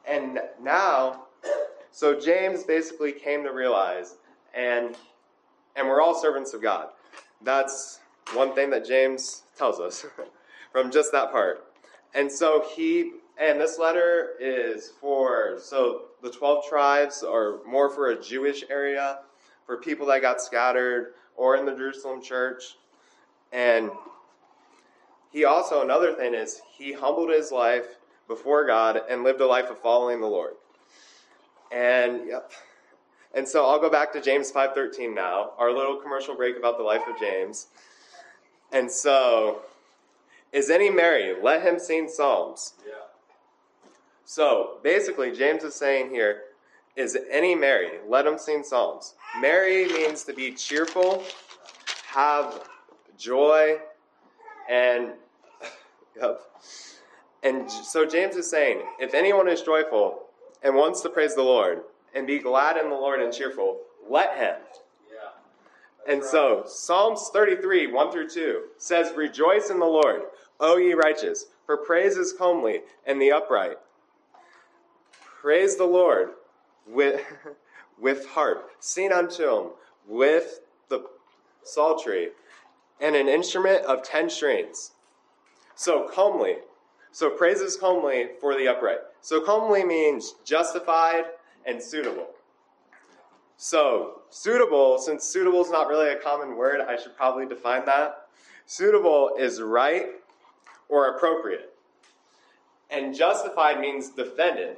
And 0.07 0.39
now, 0.61 1.22
so 1.93 2.19
James 2.19 2.63
basically 2.63 3.11
came 3.11 3.43
to 3.43 3.53
realize, 3.53 4.15
and 4.55 4.97
and 5.75 5.87
we're 5.87 6.01
all 6.01 6.19
servants 6.19 6.53
of 6.53 6.61
God. 6.61 6.87
That's 7.41 7.99
one 8.33 8.55
thing 8.55 8.71
that 8.71 8.85
James 8.85 9.43
tells 9.55 9.79
us 9.79 10.05
from 10.71 10.91
just 10.91 11.11
that 11.11 11.31
part. 11.31 11.67
And 12.15 12.31
so 12.31 12.65
he, 12.75 13.11
and 13.39 13.61
this 13.61 13.77
letter 13.77 14.31
is 14.39 14.91
for, 14.99 15.57
so 15.59 16.05
the 16.23 16.31
12 16.31 16.65
tribes 16.67 17.23
are 17.23 17.59
more 17.67 17.89
for 17.89 18.09
a 18.09 18.21
Jewish 18.21 18.63
area, 18.69 19.19
for 19.65 19.77
people 19.77 20.07
that 20.07 20.21
got 20.21 20.41
scattered 20.41 21.13
or 21.35 21.57
in 21.57 21.65
the 21.65 21.75
Jerusalem 21.75 22.21
church. 22.21 22.75
And 23.51 23.91
he 25.31 25.45
also, 25.45 25.83
another 25.83 26.13
thing 26.13 26.33
is, 26.33 26.61
he 26.75 26.91
humbled 26.91 27.29
his 27.29 27.51
life 27.51 27.97
before 28.27 28.65
God 28.65 29.01
and 29.09 29.23
lived 29.23 29.41
a 29.41 29.47
life 29.47 29.69
of 29.69 29.79
following 29.79 30.21
the 30.21 30.27
Lord. 30.27 30.53
And 31.73 32.27
yep. 32.27 32.51
And 33.33 33.47
so 33.47 33.65
I'll 33.65 33.79
go 33.79 33.89
back 33.89 34.13
to 34.13 34.21
James 34.21 34.51
5:13 34.51 35.13
now, 35.15 35.53
our 35.57 35.71
little 35.71 35.97
commercial 35.97 36.35
break 36.35 36.55
about 36.55 36.77
the 36.77 36.83
life 36.83 37.01
of 37.07 37.19
James. 37.19 37.67
And 38.71 38.91
so 38.91 39.61
is 40.51 40.69
any 40.69 40.89
merry? 40.89 41.35
Let 41.41 41.63
him 41.63 41.79
sing 41.79 42.07
psalms. 42.07 42.73
Yeah. 42.85 42.93
So 44.23 44.77
basically, 44.83 45.31
James 45.31 45.63
is 45.63 45.73
saying 45.73 46.11
here, 46.11 46.43
is 46.95 47.17
any 47.29 47.55
merry? 47.55 47.99
Let 48.07 48.27
him 48.27 48.37
sing 48.37 48.63
psalms. 48.63 49.15
Merry 49.41 49.85
means 49.87 50.23
to 50.25 50.33
be 50.33 50.51
cheerful, 50.51 51.23
have 52.05 52.69
joy, 53.17 53.79
and 54.69 55.13
yep. 56.21 56.39
And 57.41 57.69
so 57.69 58.05
James 58.05 58.35
is 58.35 58.49
saying, 58.49 58.83
if 58.99 59.15
anyone 59.15 59.49
is 59.49 59.63
joyful 59.63 60.22
and 60.63 60.75
wants 60.75 61.01
to 61.01 61.09
praise 61.09 61.35
the 61.35 61.43
Lord 61.43 61.81
and 62.13 62.25
be 62.25 62.39
glad 62.39 62.77
in 62.77 62.89
the 62.89 62.95
Lord 62.95 63.21
and 63.21 63.33
cheerful, 63.33 63.79
let 64.09 64.37
him. 64.37 64.55
Yeah, 65.11 66.11
and 66.11 66.21
right. 66.21 66.29
so 66.29 66.63
Psalms 66.65 67.29
33, 67.33 67.87
1 67.91 68.11
through 68.11 68.29
2 68.29 68.61
says, 68.77 69.13
Rejoice 69.15 69.69
in 69.69 69.79
the 69.79 69.85
Lord, 69.85 70.21
O 70.59 70.77
ye 70.77 70.93
righteous, 70.93 71.47
for 71.65 71.77
praise 71.77 72.17
is 72.17 72.33
comely 72.33 72.81
and 73.05 73.21
the 73.21 73.31
upright. 73.31 73.77
Praise 75.41 75.75
the 75.75 75.85
Lord 75.85 76.29
with, 76.87 77.21
with 77.99 78.27
harp. 78.27 78.71
Sing 78.79 79.11
unto 79.11 79.43
him 79.43 79.69
with 80.07 80.61
the 80.89 81.05
psaltery 81.63 82.29
and 83.01 83.15
an 83.15 83.27
instrument 83.27 83.83
of 83.85 84.03
ten 84.03 84.29
strings. 84.29 84.91
So 85.75 86.07
comely 86.07 86.57
so 87.13 87.29
praise 87.29 87.61
is 87.61 87.77
comely 87.77 88.29
for 88.41 88.57
the 88.57 88.67
upright. 88.67 88.97
So 89.21 89.39
comely 89.39 89.85
means 89.85 90.33
justified 90.43 91.25
and 91.63 91.81
suitable. 91.81 92.27
So 93.55 94.23
suitable, 94.31 94.97
since 94.97 95.23
suitable 95.23 95.63
is 95.63 95.69
not 95.69 95.87
really 95.87 96.09
a 96.09 96.15
common 96.15 96.57
word, 96.57 96.81
I 96.81 96.99
should 96.99 97.15
probably 97.15 97.45
define 97.45 97.85
that. 97.85 98.25
Suitable 98.65 99.35
is 99.37 99.61
right 99.61 100.07
or 100.89 101.15
appropriate. 101.15 101.75
And 102.89 103.13
justified 103.13 103.79
means 103.79 104.09
defended 104.09 104.77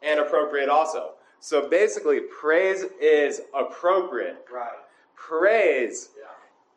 and 0.00 0.20
appropriate 0.20 0.68
also. 0.68 1.14
So 1.40 1.68
basically, 1.68 2.20
praise 2.40 2.84
is 3.00 3.40
appropriate. 3.52 4.46
Right. 4.52 4.70
Praise 5.16 6.10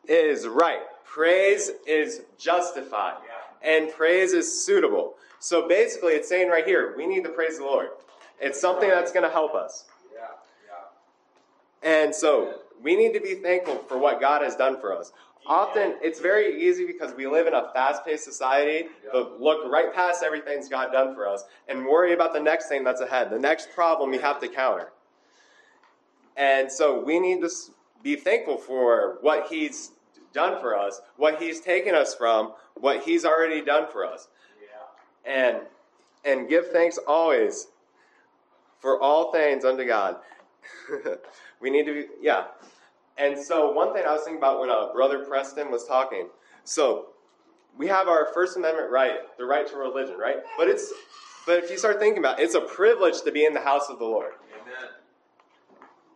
yeah. 0.08 0.12
is 0.12 0.48
right. 0.48 0.82
Praise 1.04 1.70
is 1.86 2.22
justified. 2.36 3.18
Yeah 3.24 3.31
and 3.62 3.90
praise 3.92 4.32
is 4.32 4.64
suitable. 4.64 5.14
So 5.38 5.66
basically, 5.68 6.12
it's 6.12 6.28
saying 6.28 6.48
right 6.48 6.64
here, 6.64 6.94
we 6.96 7.06
need 7.06 7.24
to 7.24 7.30
praise 7.30 7.58
the 7.58 7.64
Lord. 7.64 7.88
It's 8.40 8.60
something 8.60 8.88
that's 8.88 9.12
going 9.12 9.24
to 9.24 9.30
help 9.30 9.54
us. 9.54 9.86
Yeah, 10.14 10.20
yeah. 11.82 12.02
And 12.02 12.14
so 12.14 12.60
we 12.82 12.96
need 12.96 13.12
to 13.14 13.20
be 13.20 13.34
thankful 13.34 13.78
for 13.88 13.98
what 13.98 14.20
God 14.20 14.42
has 14.42 14.56
done 14.56 14.80
for 14.80 14.96
us. 14.96 15.12
Often 15.46 15.96
it's 16.00 16.20
very 16.20 16.62
easy 16.62 16.86
because 16.86 17.14
we 17.14 17.26
live 17.26 17.48
in 17.48 17.54
a 17.54 17.72
fast 17.72 18.04
paced 18.04 18.24
society, 18.24 18.86
but 19.12 19.40
look 19.40 19.70
right 19.70 19.92
past 19.92 20.22
everything's 20.22 20.68
God 20.68 20.92
done 20.92 21.14
for 21.14 21.28
us 21.28 21.44
and 21.68 21.84
worry 21.84 22.12
about 22.12 22.32
the 22.32 22.40
next 22.40 22.68
thing 22.68 22.84
that's 22.84 23.00
ahead, 23.00 23.30
the 23.30 23.38
next 23.38 23.70
problem 23.74 24.10
we 24.10 24.18
have 24.18 24.40
to 24.40 24.48
counter. 24.48 24.92
And 26.36 26.70
so 26.70 27.02
we 27.02 27.18
need 27.18 27.40
to 27.40 27.50
be 28.02 28.14
thankful 28.14 28.56
for 28.56 29.18
what 29.20 29.48
He's 29.48 29.90
done 30.32 30.60
for 30.60 30.78
us, 30.78 31.00
what 31.16 31.40
He's 31.40 31.60
taken 31.60 31.94
us 31.94 32.14
from, 32.14 32.52
what 32.74 33.02
He's 33.02 33.24
already 33.24 33.62
done 33.62 33.86
for 33.90 34.04
us. 34.06 34.28
Yeah. 34.60 35.32
And 35.32 35.60
and 36.24 36.48
give 36.48 36.70
thanks 36.70 36.98
always 37.06 37.68
for 38.80 39.00
all 39.00 39.32
things 39.32 39.64
unto 39.64 39.86
God. 39.86 40.16
we 41.60 41.70
need 41.70 41.86
to 41.86 41.94
be 41.94 42.04
yeah. 42.20 42.44
And 43.18 43.38
so 43.38 43.70
one 43.72 43.92
thing 43.92 44.04
I 44.06 44.12
was 44.12 44.22
thinking 44.22 44.38
about 44.38 44.60
when 44.60 44.70
uh, 44.70 44.92
Brother 44.92 45.24
Preston 45.24 45.70
was 45.70 45.84
talking. 45.86 46.28
So 46.64 47.08
we 47.76 47.86
have 47.88 48.08
our 48.08 48.32
First 48.32 48.56
Amendment 48.56 48.90
right, 48.90 49.36
the 49.38 49.44
right 49.44 49.66
to 49.66 49.76
religion, 49.76 50.16
right? 50.18 50.36
But 50.56 50.68
it's 50.68 50.92
but 51.46 51.62
if 51.62 51.70
you 51.70 51.78
start 51.78 51.98
thinking 51.98 52.18
about 52.18 52.38
it, 52.38 52.44
it's 52.44 52.54
a 52.54 52.60
privilege 52.60 53.22
to 53.22 53.32
be 53.32 53.44
in 53.44 53.52
the 53.52 53.60
house 53.60 53.88
of 53.88 53.98
the 53.98 54.04
Lord. 54.04 54.32
Amen. 54.60 54.90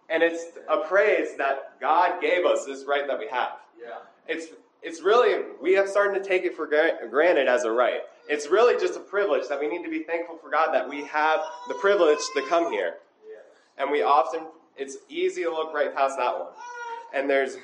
And 0.08 0.22
it's 0.22 0.44
a 0.68 0.78
praise 0.78 1.36
that 1.38 1.80
God 1.80 2.20
gave 2.20 2.44
us 2.44 2.64
this 2.64 2.84
right 2.86 3.06
that 3.06 3.18
we 3.18 3.26
have. 3.28 3.58
Yeah. 3.86 3.94
It's 4.28 4.46
it's 4.82 5.02
really 5.02 5.44
we 5.60 5.72
have 5.74 5.88
started 5.88 6.22
to 6.22 6.28
take 6.28 6.44
it 6.44 6.54
for 6.54 6.66
granted 6.66 7.48
as 7.48 7.64
a 7.64 7.70
right. 7.70 8.00
It's 8.28 8.48
really 8.48 8.78
just 8.78 8.96
a 8.96 9.00
privilege 9.00 9.48
that 9.48 9.60
we 9.60 9.68
need 9.68 9.84
to 9.84 9.90
be 9.90 10.02
thankful 10.02 10.36
for 10.36 10.50
God 10.50 10.72
that 10.72 10.88
we 10.88 11.04
have 11.04 11.40
the 11.68 11.74
privilege 11.74 12.18
to 12.34 12.42
come 12.48 12.72
here. 12.72 12.94
And 13.78 13.90
we 13.90 14.02
often 14.02 14.42
it's 14.76 14.98
easy 15.08 15.42
to 15.44 15.50
look 15.50 15.72
right 15.72 15.94
past 15.94 16.16
that 16.18 16.38
one. 16.38 16.48
And 17.14 17.28
there's 17.28 17.56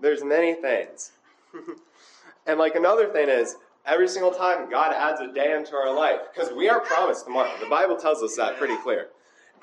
there's 0.00 0.22
many 0.22 0.54
things. 0.54 1.12
and 2.46 2.58
like 2.58 2.74
another 2.74 3.08
thing 3.08 3.28
is 3.28 3.56
every 3.86 4.08
single 4.08 4.32
time 4.32 4.70
God 4.70 4.92
adds 4.94 5.20
a 5.20 5.32
day 5.32 5.56
into 5.56 5.74
our 5.74 5.94
life 5.94 6.20
because 6.32 6.52
we 6.52 6.68
are 6.68 6.80
promised 6.80 7.24
tomorrow. 7.24 7.52
The 7.60 7.68
Bible 7.68 7.96
tells 7.96 8.22
us 8.22 8.36
that 8.36 8.56
pretty 8.56 8.76
clear. 8.78 9.08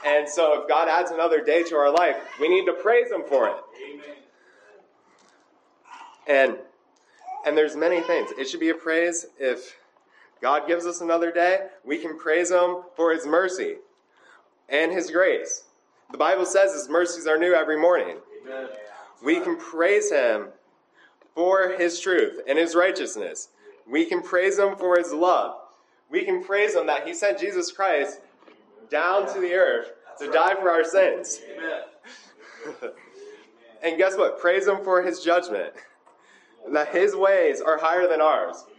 And 0.05 0.27
so 0.29 0.61
if 0.61 0.69
God 0.69 0.87
adds 0.87 1.11
another 1.11 1.43
day 1.43 1.63
to 1.63 1.75
our 1.75 1.91
life, 1.91 2.15
we 2.39 2.47
need 2.47 2.65
to 2.65 2.73
praise 2.73 3.11
him 3.11 3.23
for 3.27 3.49
it. 3.49 3.55
Amen. 3.83 4.18
And 6.29 6.57
and 7.45 7.57
there's 7.57 7.75
many 7.75 8.01
things. 8.01 8.31
It 8.37 8.47
should 8.47 8.59
be 8.61 8.69
a 8.69 8.75
praise 8.75 9.25
if 9.39 9.75
God 10.41 10.67
gives 10.67 10.85
us 10.85 11.01
another 11.01 11.31
day, 11.31 11.67
we 11.83 11.97
can 11.97 12.17
praise 12.17 12.51
him 12.51 12.83
for 12.95 13.11
his 13.11 13.25
mercy 13.25 13.75
and 14.69 14.91
his 14.91 15.11
grace. 15.11 15.63
The 16.11 16.17
Bible 16.17 16.45
says 16.45 16.73
His 16.73 16.89
mercies 16.89 17.27
are 17.27 17.37
new 17.37 17.53
every 17.53 17.79
morning. 17.79 18.17
Amen. 18.45 18.67
We 19.23 19.39
can 19.39 19.57
praise 19.57 20.11
Him 20.11 20.47
for 21.35 21.69
His 21.77 21.99
truth 21.99 22.41
and 22.47 22.57
His 22.57 22.75
righteousness. 22.75 23.49
We 23.87 24.05
can 24.05 24.21
praise 24.21 24.57
Him 24.57 24.75
for 24.75 24.97
His 24.97 25.13
love. 25.13 25.55
We 26.09 26.23
can 26.25 26.43
praise 26.43 26.73
Him 26.73 26.87
that 26.87 27.07
He 27.07 27.13
sent 27.13 27.39
Jesus 27.39 27.71
Christ 27.71 28.21
down 28.89 29.31
to 29.33 29.39
the 29.39 29.53
earth 29.53 29.91
to 30.19 30.31
die 30.31 30.55
for 30.55 30.69
our 30.71 30.83
sins. 30.83 31.39
Amen. 31.57 32.91
And 33.81 33.97
guess 33.97 34.17
what? 34.17 34.41
Praise 34.41 34.67
Him 34.67 34.83
for 34.83 35.01
His 35.01 35.23
judgment. 35.23 35.71
That 36.71 36.89
His 36.89 37.15
ways 37.15 37.61
are 37.61 37.77
higher 37.77 38.07
than 38.07 38.21
ours. 38.21 38.65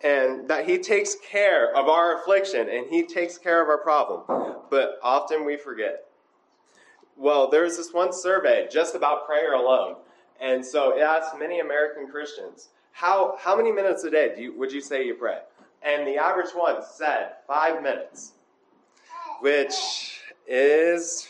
And 0.00 0.46
that 0.46 0.64
he 0.64 0.78
takes 0.78 1.16
care 1.28 1.76
of 1.76 1.88
our 1.88 2.20
affliction 2.20 2.68
and 2.68 2.86
he 2.88 3.04
takes 3.04 3.36
care 3.36 3.60
of 3.60 3.68
our 3.68 3.78
problem. 3.78 4.22
But 4.70 5.00
often 5.02 5.44
we 5.44 5.56
forget. 5.56 6.04
Well, 7.16 7.50
there 7.50 7.64
was 7.64 7.76
this 7.76 7.92
one 7.92 8.12
survey 8.12 8.68
just 8.70 8.94
about 8.94 9.26
prayer 9.26 9.54
alone. 9.54 9.96
And 10.40 10.64
so 10.64 10.96
it 10.96 11.00
asked 11.00 11.36
many 11.36 11.58
American 11.58 12.06
Christians, 12.06 12.68
how, 12.92 13.36
how 13.40 13.56
many 13.56 13.72
minutes 13.72 14.04
a 14.04 14.10
day 14.10 14.32
do 14.36 14.42
you, 14.42 14.56
would 14.56 14.72
you 14.72 14.80
say 14.80 15.04
you 15.04 15.14
pray? 15.14 15.40
And 15.82 16.06
the 16.06 16.16
average 16.16 16.50
one 16.54 16.80
said 16.82 17.32
five 17.46 17.82
minutes, 17.82 18.32
which 19.40 20.20
is 20.46 21.26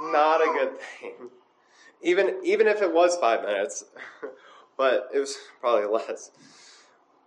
not 0.00 0.40
a 0.40 0.52
good 0.58 0.80
thing. 0.80 1.30
Even, 2.02 2.36
even 2.44 2.66
if 2.66 2.82
it 2.82 2.92
was 2.92 3.16
five 3.16 3.42
minutes, 3.42 3.84
but 4.76 5.08
it 5.14 5.18
was 5.18 5.36
probably 5.60 5.86
less. 5.86 6.30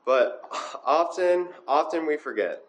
But 0.06 0.42
often, 0.86 1.50
often 1.68 2.06
we 2.06 2.18
forget. 2.18 2.64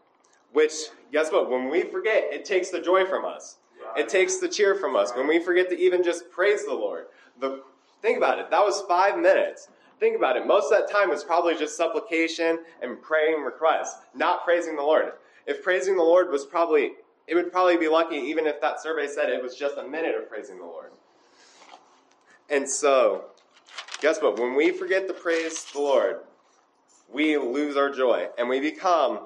Which, 0.53 0.73
guess 1.11 1.33
what? 1.33 1.51
When 1.51 1.71
we 1.71 1.83
forget, 1.83 2.25
it 2.31 2.45
takes 2.45 2.71
the 2.71 2.81
joy 2.81 3.07
from 3.07 3.25
us. 3.25 3.57
It 3.97 4.09
takes 4.09 4.39
the 4.39 4.49
cheer 4.49 4.75
from 4.75 4.97
us. 4.97 5.13
When 5.15 5.27
we 5.27 5.39
forget 5.39 5.69
to 5.71 5.79
even 5.79 6.03
just 6.03 6.31
praise 6.31 6.65
the 6.65 6.75
Lord. 6.75 7.07
The, 7.41 7.63
think 8.01 8.17
about 8.17 8.39
it. 8.39 8.51
That 8.51 8.65
was 8.65 8.83
five 8.83 9.19
minutes. 9.19 9.69
Think 10.01 10.17
about 10.17 10.37
it. 10.37 10.47
Most 10.47 10.73
of 10.73 10.79
that 10.79 10.91
time 10.91 11.11
was 11.11 11.25
probably 11.25 11.57
just 11.57 11.77
supplication 11.77 12.59
and 12.83 13.01
praying 13.01 13.43
requests, 13.43 14.01
not 14.15 14.45
praising 14.45 14.77
the 14.77 14.83
Lord. 14.83 15.13
If 15.47 15.63
praising 15.63 15.97
the 15.97 16.03
Lord 16.03 16.31
was 16.31 16.45
probably, 16.45 16.93
it 17.27 17.35
would 17.35 17.53
probably 17.53 17.77
be 17.77 17.89
lucky 17.89 18.17
even 18.17 18.47
if 18.47 18.61
that 18.61 18.81
survey 18.81 19.07
said 19.07 19.29
it 19.29 19.43
was 19.43 19.55
just 19.55 19.77
a 19.77 19.85
minute 19.87 20.15
of 20.17 20.29
praising 20.29 20.59
the 20.59 20.65
Lord. 20.65 20.91
And 22.53 22.69
so, 22.69 23.25
guess 24.03 24.21
what? 24.21 24.39
When 24.39 24.55
we 24.55 24.73
forget 24.73 25.09
to 25.09 25.15
praise 25.15 25.65
the 25.73 25.81
Lord, 25.81 26.17
we 27.11 27.39
lose 27.39 27.79
our 27.79 27.91
joy 27.91 28.29
and 28.37 28.47
we 28.47 28.61
become 28.61 29.21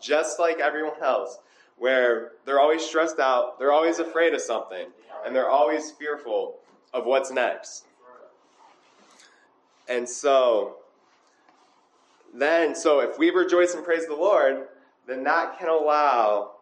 just 0.00 0.40
like 0.40 0.58
everyone 0.58 1.00
else, 1.00 1.38
where 1.78 2.32
they're 2.44 2.58
always 2.58 2.84
stressed 2.84 3.20
out, 3.20 3.60
they're 3.60 3.70
always 3.70 4.00
afraid 4.00 4.34
of 4.34 4.40
something, 4.40 4.88
and 5.24 5.34
they're 5.34 5.48
always 5.48 5.92
fearful 5.92 6.56
of 6.92 7.06
what's 7.06 7.30
next. 7.30 7.84
And 9.88 10.08
so, 10.08 10.78
then, 12.34 12.74
so 12.74 12.98
if 12.98 13.16
we 13.16 13.30
rejoice 13.30 13.74
and 13.74 13.84
praise 13.84 14.06
the 14.06 14.16
Lord, 14.16 14.66
then 15.06 15.22
that 15.22 15.56
can 15.56 15.68
allow, 15.68 16.52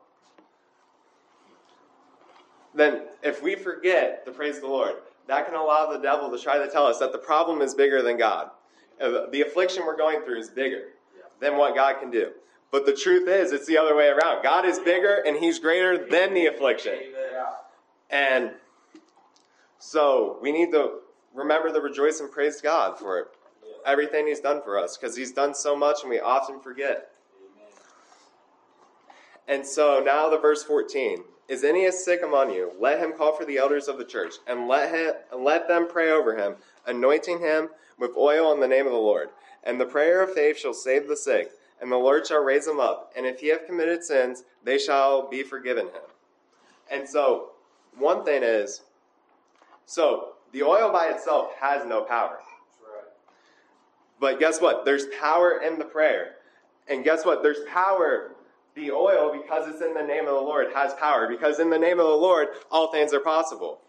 then 2.75 3.05
if 3.23 3.43
we 3.43 3.55
forget 3.55 4.27
to 4.27 4.33
praise 4.33 4.61
the 4.61 4.67
Lord, 4.67 4.97
that 5.31 5.47
can 5.47 5.55
allow 5.55 5.87
the 5.87 5.99
devil 5.99 6.29
to 6.29 6.39
try 6.39 6.59
to 6.59 6.69
tell 6.69 6.87
us 6.87 6.99
that 6.99 7.13
the 7.13 7.19
problem 7.19 7.63
is 7.63 7.73
bigger 7.73 8.03
than 8.03 8.19
God. 8.19 8.51
Uh, 9.01 9.27
The 9.31 9.43
affliction 9.43 9.87
we're 9.87 9.97
going 9.97 10.23
through 10.25 10.41
is 10.41 10.51
bigger 10.51 10.89
than 11.39 11.57
what 11.57 11.77
God 11.77 12.01
can 12.01 12.11
do. 12.11 12.33
But 12.73 12.85
the 12.85 12.93
truth 12.93 13.29
is, 13.29 13.53
it's 13.53 13.67
the 13.67 13.79
other 13.79 13.95
way 13.95 14.09
around. 14.09 14.43
God 14.43 14.65
is 14.65 14.81
bigger 14.81 15.23
and 15.25 15.37
He's 15.37 15.61
greater 15.61 15.97
than 16.09 16.35
the 16.35 16.47
affliction. 16.47 16.95
And 18.11 18.51
so 19.79 20.39
we 20.43 20.51
need 20.51 20.73
to 20.73 20.99
remember 21.33 21.73
to 21.73 21.81
rejoice 21.81 22.19
and 22.19 22.31
praise 22.31 22.61
God 22.61 22.99
for 22.99 23.29
everything 23.87 24.27
He's 24.27 24.41
done 24.41 24.63
for 24.63 24.79
us 24.79 24.97
because 24.97 25.17
He's 25.17 25.33
done 25.33 25.55
so 25.55 25.77
much 25.77 25.99
and 26.03 26.11
we 26.11 26.19
often 26.19 26.61
forget. 26.61 27.13
And 29.47 29.65
so 29.65 30.03
now 30.05 30.29
the 30.29 30.39
verse 30.39 30.65
14 30.65 31.23
is 31.51 31.65
any 31.65 31.83
is 31.83 32.05
sick 32.05 32.23
among 32.23 32.53
you, 32.53 32.71
let 32.79 33.01
him 33.01 33.13
call 33.13 33.35
for 33.35 33.45
the 33.45 33.59
elders 33.59 33.89
of 33.89 33.99
the 33.99 34.05
church 34.05 34.35
and 34.47 34.69
let 34.69 34.95
him 34.95 35.15
let 35.37 35.67
them 35.67 35.89
pray 35.89 36.13
over 36.13 36.37
him, 36.37 36.55
anointing 36.87 37.41
him 37.41 37.69
with 37.99 38.17
oil 38.17 38.53
in 38.55 38.61
the 38.61 38.69
name 38.69 38.87
of 38.87 38.93
the 38.93 38.99
Lord. 38.99 39.31
And 39.65 39.79
the 39.79 39.85
prayer 39.85 40.23
of 40.23 40.33
faith 40.33 40.59
shall 40.59 40.73
save 40.73 41.09
the 41.09 41.17
sick, 41.17 41.51
and 41.81 41.91
the 41.91 41.97
Lord 41.97 42.25
shall 42.25 42.43
raise 42.43 42.69
him 42.69 42.79
up. 42.79 43.13
And 43.17 43.27
if 43.27 43.41
he 43.41 43.49
have 43.49 43.67
committed 43.67 44.05
sins, 44.05 44.45
they 44.65 44.79
shall 44.79 45.29
be 45.29 45.43
forgiven 45.43 45.87
him. 45.87 46.03
And 46.89 47.09
so 47.09 47.51
one 47.99 48.25
thing 48.25 48.43
is, 48.45 48.83
so 49.87 50.35
the 50.53 50.63
oil 50.63 50.93
by 50.93 51.07
itself 51.09 51.51
has 51.61 51.85
no 51.85 52.03
power. 52.03 52.39
Right. 52.81 53.05
But 54.21 54.39
guess 54.39 54.61
what? 54.61 54.85
There's 54.85 55.07
power 55.21 55.61
in 55.61 55.81
the 55.81 55.85
prayer. 55.85 56.37
And 56.89 57.03
guess 57.03 57.25
what? 57.25 57.43
There's 57.43 57.65
power. 57.69 58.37
The 58.77 58.93
oil, 58.93 59.33
because 59.33 59.69
it's 59.69 59.83
in 59.83 59.95
the 59.95 60.03
name 60.03 60.29
of 60.29 60.35
the 60.35 60.41
Lord, 60.41 60.69
has 60.75 60.95
power. 60.95 61.27
Because 61.29 61.59
in 61.59 61.71
the 61.71 61.79
name 61.79 61.99
of 61.99 62.07
the 62.07 62.13
Lord, 62.13 62.49
all 62.71 62.93
things 62.93 63.13
are 63.13 63.21
possible. 63.21 63.81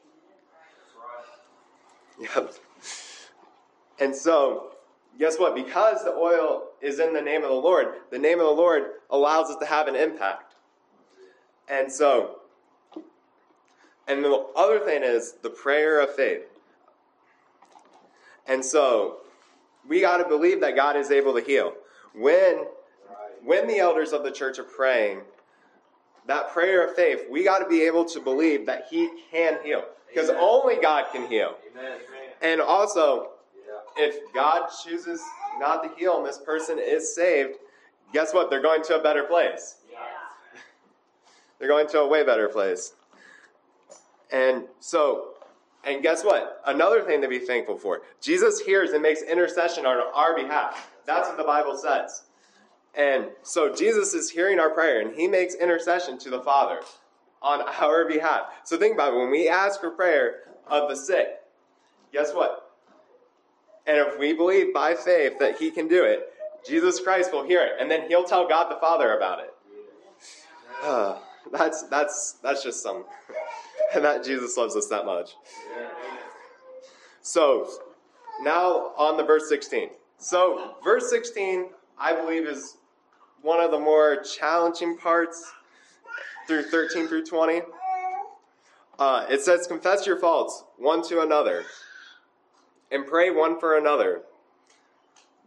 Yep. 2.19 2.53
And 3.99 4.15
so, 4.15 4.71
guess 5.19 5.37
what? 5.37 5.53
Because 5.53 6.03
the 6.03 6.11
oil 6.11 6.63
is 6.81 6.99
in 6.99 7.13
the 7.13 7.21
name 7.21 7.43
of 7.43 7.49
the 7.49 7.55
Lord, 7.55 7.93
the 8.09 8.17
name 8.17 8.39
of 8.39 8.47
the 8.47 8.53
Lord 8.53 8.85
allows 9.11 9.51
it 9.51 9.59
to 9.59 9.65
have 9.65 9.87
an 9.87 9.95
impact. 9.95 10.55
And 11.69 11.91
so, 11.91 12.39
and 14.07 14.23
the 14.23 14.47
other 14.55 14.79
thing 14.79 15.03
is 15.03 15.35
the 15.43 15.49
prayer 15.49 15.99
of 16.01 16.15
faith. 16.15 16.41
And 18.47 18.65
so, 18.65 19.17
we 19.87 20.01
got 20.01 20.17
to 20.17 20.27
believe 20.27 20.59
that 20.61 20.75
God 20.75 20.95
is 20.95 21.11
able 21.11 21.33
to 21.35 21.41
heal. 21.41 21.73
When. 22.15 22.65
When 23.43 23.67
the 23.67 23.79
elders 23.79 24.13
of 24.13 24.23
the 24.23 24.31
church 24.31 24.59
are 24.59 24.63
praying, 24.63 25.21
that 26.27 26.51
prayer 26.51 26.85
of 26.87 26.95
faith, 26.95 27.23
we 27.29 27.43
got 27.43 27.59
to 27.59 27.67
be 27.67 27.81
able 27.81 28.05
to 28.05 28.19
believe 28.19 28.65
that 28.67 28.85
He 28.89 29.09
can 29.31 29.57
heal. 29.63 29.83
Because 30.07 30.29
only 30.29 30.75
God 30.81 31.05
can 31.11 31.27
heal. 31.27 31.55
Amen. 31.71 31.99
And 32.41 32.61
also, 32.61 33.31
Yeah. 33.65 34.03
if 34.03 34.33
God 34.33 34.67
chooses 34.83 35.21
not 35.57 35.83
to 35.83 35.89
heal 35.95 36.17
and 36.17 36.25
this 36.25 36.37
person 36.37 36.79
is 36.79 37.13
saved, 37.15 37.57
guess 38.13 38.33
what? 38.33 38.49
They're 38.49 38.61
going 38.61 38.83
to 38.83 38.99
a 38.99 39.01
better 39.01 39.23
place. 39.23 39.77
Yeah. 39.91 39.99
They're 41.59 41.69
going 41.69 41.87
to 41.87 41.99
a 41.99 42.07
way 42.07 42.23
better 42.23 42.49
place. 42.49 42.93
And 44.31 44.65
so, 44.79 45.29
and 45.83 46.01
guess 46.01 46.23
what? 46.23 46.61
Another 46.65 47.01
thing 47.01 47.21
to 47.21 47.27
be 47.27 47.39
thankful 47.39 47.77
for 47.77 48.01
Jesus 48.21 48.59
hears 48.59 48.91
and 48.91 49.01
makes 49.01 49.21
intercession 49.21 49.85
on 49.85 49.97
our 50.13 50.35
behalf. 50.35 50.89
That's 51.05 51.27
what 51.27 51.37
the 51.37 51.43
Bible 51.43 51.77
says. 51.77 52.23
And 52.95 53.29
so, 53.43 53.73
Jesus 53.73 54.13
is 54.13 54.29
hearing 54.29 54.59
our 54.59 54.69
prayer 54.69 55.01
and 55.01 55.15
he 55.15 55.27
makes 55.27 55.55
intercession 55.55 56.17
to 56.19 56.29
the 56.29 56.41
Father 56.41 56.81
on 57.41 57.61
our 57.61 58.05
behalf. 58.05 58.47
So, 58.65 58.77
think 58.77 58.95
about 58.95 59.13
it. 59.13 59.17
When 59.17 59.31
we 59.31 59.47
ask 59.47 59.79
for 59.79 59.91
prayer 59.91 60.41
of 60.67 60.89
the 60.89 60.95
sick, 60.95 61.27
guess 62.11 62.33
what? 62.33 62.71
And 63.87 63.97
if 63.97 64.19
we 64.19 64.33
believe 64.33 64.73
by 64.73 64.93
faith 64.93 65.39
that 65.39 65.57
he 65.57 65.71
can 65.71 65.87
do 65.87 66.03
it, 66.03 66.31
Jesus 66.65 66.99
Christ 66.99 67.31
will 67.31 67.43
hear 67.43 67.61
it, 67.63 67.73
and 67.79 67.89
then 67.89 68.07
he'll 68.07 68.23
tell 68.23 68.47
God 68.47 68.69
the 68.69 68.79
Father 68.79 69.17
about 69.17 69.39
it. 69.39 69.53
Uh, 70.83 71.17
that's 71.51 71.83
that's 71.83 72.37
that's 72.43 72.63
just 72.63 72.83
some, 72.83 73.05
and 73.93 74.03
that 74.05 74.23
Jesus 74.23 74.57
loves 74.57 74.75
us 74.75 74.87
that 74.87 75.05
much. 75.05 75.35
So 77.21 77.67
now 78.41 78.91
on 78.97 79.17
the 79.17 79.23
verse 79.23 79.49
sixteen. 79.49 79.89
So 80.17 80.75
verse 80.83 81.09
sixteen, 81.09 81.69
I 81.97 82.13
believe, 82.13 82.45
is 82.45 82.77
one 83.41 83.59
of 83.59 83.71
the 83.71 83.79
more 83.79 84.21
challenging 84.23 84.97
parts 84.97 85.51
through 86.47 86.63
thirteen 86.63 87.07
through 87.07 87.25
twenty. 87.25 87.61
Uh, 88.99 89.25
it 89.29 89.41
says, 89.41 89.67
"Confess 89.67 90.05
your 90.05 90.17
faults 90.17 90.63
one 90.77 91.01
to 91.03 91.21
another, 91.21 91.65
and 92.91 93.07
pray 93.07 93.31
one 93.31 93.59
for 93.59 93.77
another, 93.77 94.23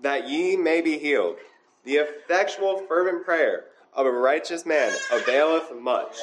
that 0.00 0.28
ye 0.28 0.56
may 0.56 0.80
be 0.80 0.98
healed. 0.98 1.36
The 1.84 1.96
effectual, 1.96 2.86
fervent 2.86 3.24
prayer 3.24 3.66
of 3.92 4.06
a 4.06 4.10
righteous 4.10 4.66
man 4.66 4.92
availeth 5.12 5.72
much." 5.74 6.16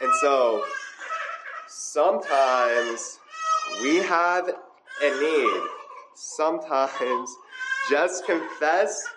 And 0.00 0.12
so, 0.20 0.64
sometimes 1.68 3.20
we 3.80 3.98
have 3.98 4.48
a 4.48 5.20
need. 5.20 5.62
Sometimes 6.14 7.34
just 7.88 8.26
confess 8.26 9.08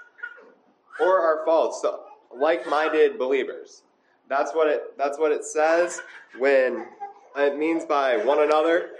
or 0.99 1.19
our 1.19 1.45
faults 1.45 1.81
to 1.81 1.97
like-minded 2.33 3.17
believers. 3.17 3.83
That's 4.27 4.53
what 4.53 4.67
it 4.67 4.97
that's 4.97 5.19
what 5.19 5.31
it 5.31 5.45
says 5.45 6.01
when 6.37 6.85
it 7.35 7.57
means 7.57 7.85
by 7.85 8.17
one 8.17 8.41
another. 8.41 8.91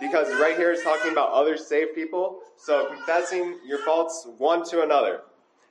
Because 0.00 0.28
right 0.40 0.56
here 0.56 0.72
it's 0.72 0.82
talking 0.82 1.12
about 1.12 1.30
other 1.30 1.56
saved 1.56 1.94
people. 1.94 2.40
So 2.56 2.86
confessing 2.86 3.58
your 3.64 3.78
faults 3.78 4.26
one 4.38 4.64
to 4.70 4.82
another 4.82 5.20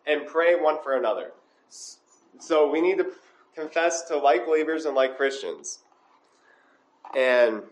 and 0.07 0.25
pray 0.25 0.55
one 0.55 0.77
for 0.81 0.95
another. 0.95 1.31
So 2.39 2.69
we 2.69 2.79
need 2.79 2.97
to 2.99 3.11
confess 3.55 4.03
to 4.03 4.17
like 4.17 4.45
believers 4.45 4.85
and 4.85 4.95
like 4.95 5.17
Christians. 5.17 5.79
And 7.17 7.63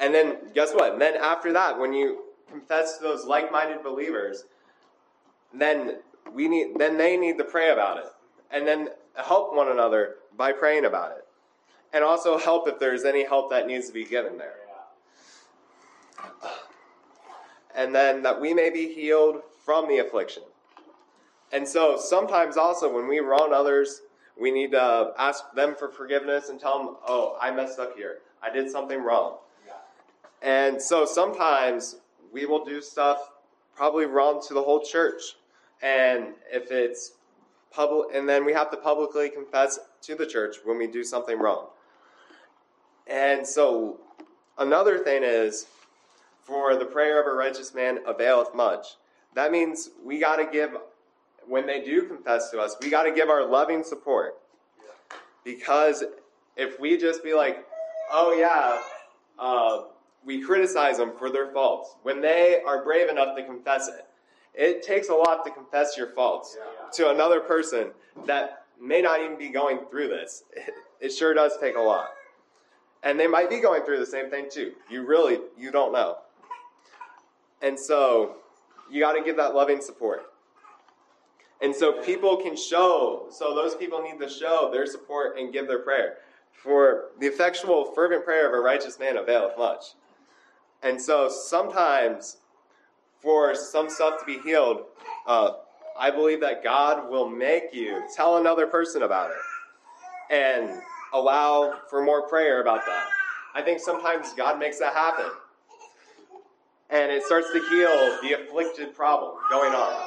and 0.00 0.14
then 0.14 0.36
guess 0.54 0.74
what? 0.74 0.92
And 0.92 1.00
then 1.00 1.16
after 1.16 1.52
that, 1.52 1.78
when 1.78 1.92
you 1.92 2.24
confess 2.50 2.98
to 2.98 3.04
those 3.04 3.24
like-minded 3.24 3.82
believers, 3.82 4.44
then 5.58 5.98
we 6.32 6.48
need 6.48 6.78
then 6.78 6.96
they 6.96 7.16
need 7.16 7.38
to 7.38 7.44
pray 7.44 7.70
about 7.70 7.98
it. 7.98 8.06
And 8.50 8.66
then 8.66 8.88
help 9.16 9.54
one 9.54 9.68
another 9.68 10.16
by 10.36 10.52
praying 10.52 10.84
about 10.84 11.12
it. 11.12 11.24
And 11.92 12.02
also 12.02 12.38
help 12.38 12.68
if 12.68 12.78
there's 12.78 13.04
any 13.04 13.24
help 13.24 13.50
that 13.50 13.66
needs 13.66 13.86
to 13.86 13.92
be 13.92 14.04
given 14.04 14.38
there. 14.38 14.54
And 17.74 17.94
then 17.94 18.22
that 18.22 18.40
we 18.40 18.54
may 18.54 18.70
be 18.70 18.92
healed 18.92 19.42
from 19.64 19.88
the 19.88 19.98
affliction. 19.98 20.42
And 21.52 21.66
so 21.66 21.96
sometimes 21.96 22.56
also 22.56 22.92
when 22.92 23.08
we 23.08 23.20
wrong 23.20 23.52
others, 23.52 24.02
we 24.40 24.50
need 24.50 24.72
to 24.72 25.12
ask 25.18 25.52
them 25.54 25.74
for 25.76 25.88
forgiveness 25.88 26.48
and 26.48 26.58
tell 26.58 26.78
them, 26.78 26.96
oh, 27.06 27.36
I 27.40 27.50
messed 27.50 27.78
up 27.78 27.96
here. 27.96 28.18
I 28.42 28.50
did 28.50 28.70
something 28.70 29.02
wrong. 29.02 29.38
And 30.42 30.80
so 30.80 31.06
sometimes 31.06 31.96
we 32.32 32.44
will 32.44 32.64
do 32.64 32.82
stuff 32.82 33.30
probably 33.74 34.06
wrong 34.06 34.42
to 34.48 34.54
the 34.54 34.62
whole 34.62 34.80
church. 34.80 35.36
And 35.82 36.34
if 36.50 36.70
it's 36.70 37.12
public, 37.70 38.14
and 38.14 38.28
then 38.28 38.44
we 38.44 38.52
have 38.52 38.70
to 38.70 38.76
publicly 38.76 39.28
confess 39.28 39.78
to 40.02 40.14
the 40.14 40.26
church 40.26 40.56
when 40.64 40.78
we 40.78 40.86
do 40.86 41.04
something 41.04 41.38
wrong. 41.38 41.66
And 43.06 43.46
so 43.46 44.00
another 44.58 44.98
thing 44.98 45.22
is, 45.24 45.66
for 46.44 46.76
the 46.76 46.84
prayer 46.84 47.20
of 47.20 47.26
a 47.26 47.34
righteous 47.34 47.74
man 47.74 47.98
availeth 48.06 48.54
much. 48.54 48.86
That 49.34 49.50
means 49.50 49.90
we 50.04 50.18
got 50.18 50.36
to 50.36 50.46
give, 50.46 50.76
when 51.46 51.66
they 51.66 51.82
do 51.82 52.02
confess 52.02 52.50
to 52.50 52.60
us, 52.60 52.76
we 52.80 52.90
got 52.90 53.04
to 53.04 53.12
give 53.12 53.28
our 53.28 53.46
loving 53.46 53.82
support. 53.82 54.38
Because 55.42 56.04
if 56.56 56.78
we 56.78 56.96
just 56.96 57.24
be 57.24 57.34
like, 57.34 57.64
oh 58.12 58.34
yeah, 58.34 58.80
uh, 59.38 59.84
we 60.24 60.40
criticize 60.40 60.98
them 60.98 61.12
for 61.18 61.30
their 61.30 61.50
faults, 61.52 61.96
when 62.02 62.20
they 62.20 62.60
are 62.66 62.84
brave 62.84 63.08
enough 63.08 63.36
to 63.36 63.44
confess 63.44 63.88
it, 63.88 64.06
it 64.54 64.82
takes 64.82 65.08
a 65.08 65.14
lot 65.14 65.44
to 65.44 65.50
confess 65.50 65.96
your 65.96 66.08
faults 66.08 66.56
to 66.92 67.10
another 67.10 67.40
person 67.40 67.90
that 68.26 68.64
may 68.80 69.02
not 69.02 69.20
even 69.20 69.38
be 69.38 69.48
going 69.48 69.80
through 69.90 70.08
this. 70.08 70.44
It, 70.52 70.74
it 71.00 71.08
sure 71.10 71.34
does 71.34 71.52
take 71.60 71.76
a 71.76 71.80
lot. 71.80 72.10
And 73.02 73.20
they 73.20 73.26
might 73.26 73.50
be 73.50 73.60
going 73.60 73.84
through 73.84 73.98
the 73.98 74.06
same 74.06 74.30
thing 74.30 74.46
too. 74.50 74.72
You 74.88 75.06
really, 75.06 75.38
you 75.58 75.70
don't 75.70 75.92
know. 75.92 76.18
And 77.60 77.78
so 77.78 78.36
you 78.90 79.00
got 79.00 79.12
to 79.12 79.22
give 79.22 79.36
that 79.36 79.54
loving 79.54 79.80
support. 79.80 80.22
And 81.60 81.74
so 81.74 82.02
people 82.02 82.36
can 82.36 82.56
show, 82.56 83.26
so 83.30 83.54
those 83.54 83.74
people 83.74 84.02
need 84.02 84.18
to 84.20 84.28
show 84.28 84.70
their 84.72 84.86
support 84.86 85.38
and 85.38 85.52
give 85.52 85.66
their 85.66 85.78
prayer. 85.78 86.18
For 86.52 87.10
the 87.20 87.26
effectual, 87.26 87.92
fervent 87.94 88.24
prayer 88.24 88.48
of 88.48 88.54
a 88.54 88.60
righteous 88.60 88.98
man 88.98 89.16
availeth 89.16 89.56
much. 89.56 89.84
And 90.82 91.00
so 91.00 91.28
sometimes, 91.28 92.38
for 93.24 93.54
some 93.56 93.90
stuff 93.90 94.20
to 94.20 94.24
be 94.24 94.38
healed, 94.38 94.84
uh, 95.26 95.52
I 95.98 96.10
believe 96.10 96.40
that 96.42 96.62
God 96.62 97.10
will 97.10 97.28
make 97.28 97.72
you 97.72 98.02
tell 98.14 98.36
another 98.36 98.66
person 98.66 99.02
about 99.02 99.30
it 99.30 99.36
and 100.30 100.80
allow 101.12 101.80
for 101.88 102.04
more 102.04 102.28
prayer 102.28 102.60
about 102.60 102.84
that. 102.86 103.06
I 103.54 103.62
think 103.62 103.80
sometimes 103.80 104.32
God 104.34 104.58
makes 104.58 104.78
that 104.78 104.92
happen 104.92 105.30
and 106.90 107.10
it 107.10 107.22
starts 107.24 107.48
to 107.52 107.60
heal 107.70 108.18
the 108.22 108.34
afflicted 108.34 108.94
problem 108.94 109.36
going 109.50 109.72
on. 109.72 110.06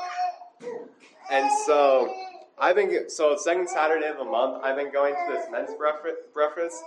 And 1.32 1.50
so 1.66 2.14
I've 2.58 2.76
been 2.76 3.10
so 3.10 3.36
second 3.38 3.70
Saturday 3.70 4.08
of 4.08 4.18
the 4.18 4.26
month 4.26 4.64
I've 4.64 4.76
been 4.76 4.92
going 4.92 5.14
to 5.14 5.34
this 5.34 5.46
men's 5.52 5.72
breakfast 6.34 6.84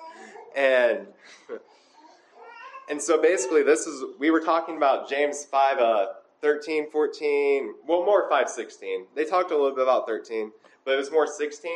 and 0.57 1.07
and 2.91 3.01
so 3.01 3.21
basically 3.21 3.63
this 3.63 3.87
is 3.87 4.05
we 4.19 4.31
were 4.31 4.41
talking 4.41 4.77
about 4.77 5.09
James 5.09 5.45
5 5.45 5.79
uh, 5.79 6.07
13 6.43 6.91
14 6.91 7.75
well 7.87 8.05
more 8.05 8.29
5 8.29 8.49
16 8.49 9.07
they 9.15 9.25
talked 9.25 9.51
a 9.51 9.57
little 9.57 9.75
bit 9.75 9.83
about 9.83 10.07
13 10.07 10.51
but 10.85 10.95
it 10.95 10.97
was 10.97 11.11
more 11.11 11.27
16 11.27 11.73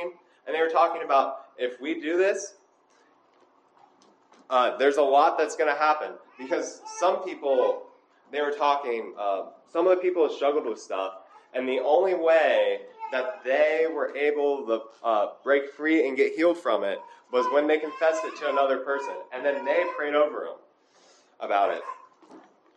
and 0.46 0.54
they 0.54 0.60
were 0.60 0.68
talking 0.68 1.02
about 1.02 1.46
if 1.58 1.80
we 1.80 2.00
do 2.00 2.16
this 2.16 2.54
uh, 4.50 4.76
there's 4.76 4.98
a 4.98 5.02
lot 5.02 5.38
that's 5.38 5.56
going 5.56 5.72
to 5.72 5.78
happen 5.78 6.12
because 6.38 6.82
some 6.98 7.24
people 7.24 7.84
they 8.34 8.40
were 8.40 8.50
talking, 8.50 9.14
uh, 9.18 9.44
some 9.72 9.86
of 9.86 9.96
the 9.96 10.02
people 10.02 10.28
struggled 10.28 10.66
with 10.66 10.80
stuff, 10.80 11.14
and 11.54 11.68
the 11.68 11.78
only 11.78 12.14
way 12.14 12.80
that 13.12 13.44
they 13.44 13.86
were 13.92 14.14
able 14.16 14.66
to 14.66 14.82
uh, 15.04 15.26
break 15.44 15.70
free 15.70 16.08
and 16.08 16.16
get 16.16 16.34
healed 16.34 16.58
from 16.58 16.82
it 16.82 16.98
was 17.32 17.46
when 17.52 17.68
they 17.68 17.78
confessed 17.78 18.24
it 18.24 18.36
to 18.40 18.50
another 18.50 18.78
person, 18.78 19.14
and 19.32 19.44
then 19.44 19.64
they 19.64 19.84
prayed 19.96 20.14
over 20.14 20.40
them 20.40 20.56
about 21.38 21.72
it. 21.72 21.82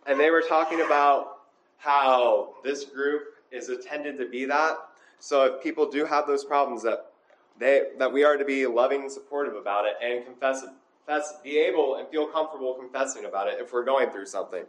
And 0.06 0.20
they 0.20 0.30
were 0.30 0.44
talking 0.48 0.82
about 0.82 1.37
how 1.78 2.56
this 2.64 2.86
group 2.86 3.24
is 3.52 3.70
intended 3.70 4.18
to 4.18 4.28
be 4.28 4.46
that. 4.46 4.78
So 5.20 5.46
if 5.46 5.64
people 5.64 5.90
do 5.90 6.06
have 6.06 6.28
those 6.28 6.44
problems, 6.44 6.84
that 6.84 7.12
they 7.60 7.84
that 7.98 8.12
we 8.12 8.24
are 8.24 8.38
to 8.38 8.46
be 8.46 8.68
loving 8.68 9.02
and 9.02 9.12
supportive 9.12 9.56
about 9.56 9.86
it 9.86 9.94
and 10.04 10.26
confess, 10.26 10.64
confess 11.06 11.34
be 11.44 11.58
able 11.58 11.96
and 11.96 12.08
feel 12.10 12.28
comfortable 12.28 12.74
confessing 12.76 13.26
about 13.26 13.48
it 13.48 13.60
if 13.60 13.74
we're 13.74 13.86
going 13.86 14.10
through 14.10 14.26
something. 14.26 14.64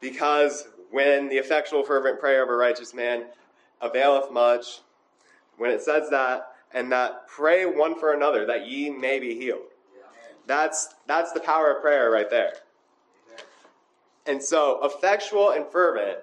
Because 0.00 0.68
when 0.90 1.28
the 1.28 1.36
effectual, 1.36 1.84
fervent 1.84 2.20
prayer 2.20 2.42
of 2.42 2.48
a 2.48 2.56
righteous 2.56 2.92
man 2.92 3.24
availeth 3.80 4.30
much, 4.32 4.80
when 5.56 5.70
it 5.70 5.82
says 5.82 6.10
that, 6.10 6.48
and 6.74 6.90
that 6.90 7.26
pray 7.28 7.66
one 7.66 7.98
for 7.98 8.12
another 8.12 8.46
that 8.46 8.66
ye 8.66 8.90
may 8.90 9.18
be 9.18 9.34
healed. 9.34 9.62
That's, 10.46 10.94
that's 11.06 11.32
the 11.32 11.40
power 11.40 11.70
of 11.70 11.82
prayer 11.82 12.10
right 12.10 12.28
there. 12.28 12.54
And 14.26 14.42
so, 14.42 14.80
effectual 14.84 15.50
and 15.50 15.66
fervent 15.66 16.18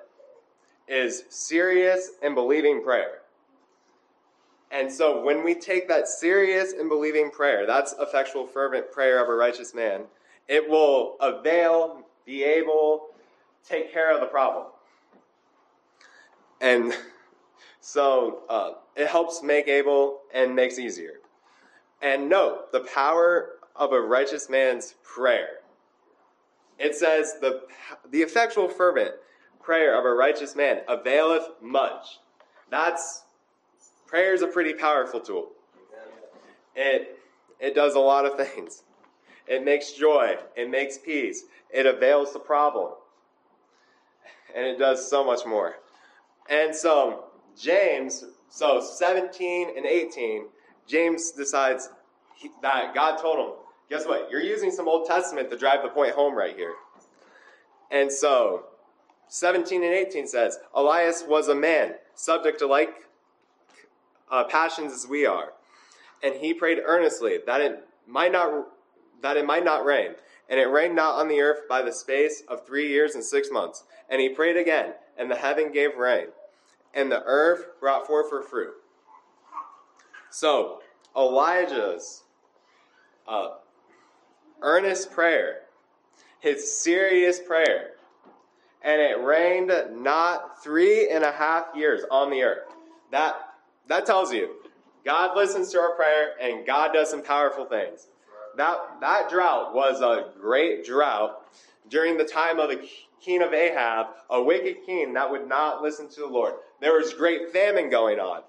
is 0.88 1.24
serious 1.30 2.12
and 2.22 2.34
believing 2.34 2.82
prayer. 2.84 3.20
And 4.72 4.92
so, 4.92 5.22
when 5.22 5.44
we 5.44 5.56
take 5.56 5.88
that 5.90 6.08
serious 6.08 6.74
and 6.74 6.88
believing 6.88 7.30
prayer, 7.30 7.66
that's 7.66 7.94
effectual, 8.00 8.46
fervent 8.48 8.92
prayer 8.92 9.22
of 9.22 9.30
a 9.30 9.34
righteous 9.34 9.74
man, 9.74 10.04
it 10.48 10.68
will 10.68 11.18
avail, 11.20 12.04
be 12.26 12.44
able, 12.44 13.08
take 13.68 13.92
care 13.92 14.14
of 14.14 14.20
the 14.20 14.28
problem. 14.28 14.68
And 16.62 16.94
so 17.82 18.44
uh, 18.50 18.72
it 18.96 19.08
helps 19.08 19.44
make 19.44 19.68
able 19.68 20.22
and 20.34 20.56
makes 20.56 20.80
easier. 20.80 21.20
And 22.02 22.30
note 22.30 22.72
the 22.72 22.82
power 22.82 23.52
of 23.76 23.94
a 23.94 24.00
righteous 24.00 24.50
man's 24.50 24.96
prayer. 25.04 25.59
It 26.80 26.96
says 26.96 27.36
the, 27.42 27.64
the 28.10 28.22
effectual 28.22 28.70
fervent 28.70 29.12
prayer 29.62 29.98
of 30.00 30.06
a 30.06 30.14
righteous 30.14 30.56
man 30.56 30.82
availeth 30.88 31.50
much. 31.62 32.20
That's 32.72 33.24
prayer 34.08 34.34
is 34.34 34.42
a 34.42 34.48
pretty 34.48 34.74
powerful 34.74 35.20
tool. 35.20 35.50
It 36.76 37.20
it 37.60 37.76
does 37.76 37.96
a 37.96 38.00
lot 38.00 38.26
of 38.26 38.38
things. 38.38 38.84
It 39.48 39.66
makes 39.66 39.94
joy, 39.94 40.38
it 40.56 40.70
makes 40.70 40.98
peace, 40.98 41.44
it 41.72 41.86
avails 41.86 42.34
the 42.34 42.40
problem 42.40 42.94
and 44.56 44.66
it 44.66 44.80
does 44.80 45.10
so 45.10 45.24
much 45.24 45.46
more. 45.46 45.76
And 46.50 46.74
so, 46.76 47.26
James, 47.60 48.24
so 48.50 48.82
17 48.82 49.70
and 49.76 49.86
18, 49.86 50.46
James 50.88 51.32
decides 51.32 51.90
he, 52.36 52.50
that 52.62 52.94
God 52.94 53.18
told 53.18 53.40
him, 53.40 53.56
guess 53.90 54.06
what? 54.06 54.30
You're 54.32 54.42
using 54.42 54.72
some 54.72 54.88
Old 54.88 55.08
Testament 55.08 55.50
to 55.50 55.58
drive 55.58 55.84
the 55.84 55.90
point 55.90 56.14
home 56.14 56.36
right 56.36 56.56
here. 56.56 56.74
And 57.92 58.12
so, 58.12 58.66
17 59.28 59.84
and 59.84 59.94
18 59.94 60.28
says, 60.28 60.58
Elias 60.74 61.24
was 61.28 61.48
a 61.48 61.56
man 61.56 61.96
subject 62.16 62.60
to 62.60 62.68
like 62.68 63.08
uh, 64.32 64.44
passions 64.44 64.94
as 64.94 65.08
we 65.08 65.26
are, 65.26 65.54
and 66.24 66.36
he 66.36 66.54
prayed 66.54 66.80
earnestly 66.84 67.40
that 67.46 67.62
it 67.62 67.88
might 68.08 68.32
not 68.32 68.68
that 69.22 69.38
it 69.38 69.46
might 69.46 69.66
not 69.66 69.86
rain. 69.86 70.12
And 70.50 70.60
it 70.60 70.66
rained 70.66 70.96
not 70.96 71.20
on 71.20 71.28
the 71.28 71.42
earth 71.42 71.68
by 71.70 71.84
the 71.84 71.92
space 71.92 72.42
of 72.48 72.66
three 72.66 72.88
years 72.88 73.14
and 73.14 73.24
six 73.24 73.50
months. 73.52 73.84
And 74.10 74.20
he 74.20 74.30
prayed 74.30 74.58
again, 74.58 74.94
and 75.16 75.30
the 75.30 75.36
heaven 75.36 75.72
gave 75.72 75.96
rain, 75.96 76.28
and 76.94 77.12
the 77.12 77.22
earth 77.24 77.68
brought 77.80 78.08
forth 78.08 78.32
her 78.32 78.42
fruit. 78.42 78.74
So, 80.32 80.80
Elijah's 81.16 82.24
uh, 83.28 83.50
earnest 84.62 85.12
prayer, 85.12 85.62
his 86.40 86.80
serious 86.82 87.40
prayer, 87.40 87.92
and 88.82 89.02
it 89.02 89.22
rained 89.22 89.72
not 90.02 90.64
three 90.64 91.10
and 91.10 91.24
a 91.24 91.32
half 91.32 91.68
years 91.76 92.04
on 92.10 92.30
the 92.30 92.44
earth. 92.44 92.68
That, 93.12 93.36
that 93.88 94.06
tells 94.06 94.34
you 94.34 94.56
God 95.06 95.36
listens 95.36 95.72
to 95.72 95.80
our 95.80 95.96
prayer, 95.96 96.34
and 96.42 96.66
God 96.66 96.94
does 96.94 97.10
some 97.10 97.24
powerful 97.24 97.66
things 97.66 98.08
that, 98.60 98.78
that 99.00 99.30
drought 99.30 99.74
was 99.74 100.02
a 100.02 100.38
great 100.40 100.86
drought 100.86 101.46
during 101.90 102.18
the 102.18 102.26
time 102.26 102.60
of 102.60 102.70
the 102.70 102.88
king 103.22 103.42
of 103.42 103.54
Ahab, 103.54 104.08
a 104.30 104.42
wicked 104.42 104.86
king 104.86 105.14
that 105.14 105.32
would 105.32 105.48
not 105.48 105.82
listen 105.82 106.10
to 106.10 106.20
the 106.22 106.28
Lord. 106.28 106.56
There 106.82 106.94
was 106.94 107.14
great 107.14 107.52
famine 107.52 107.90
going 107.90 108.20
on. 108.20 108.42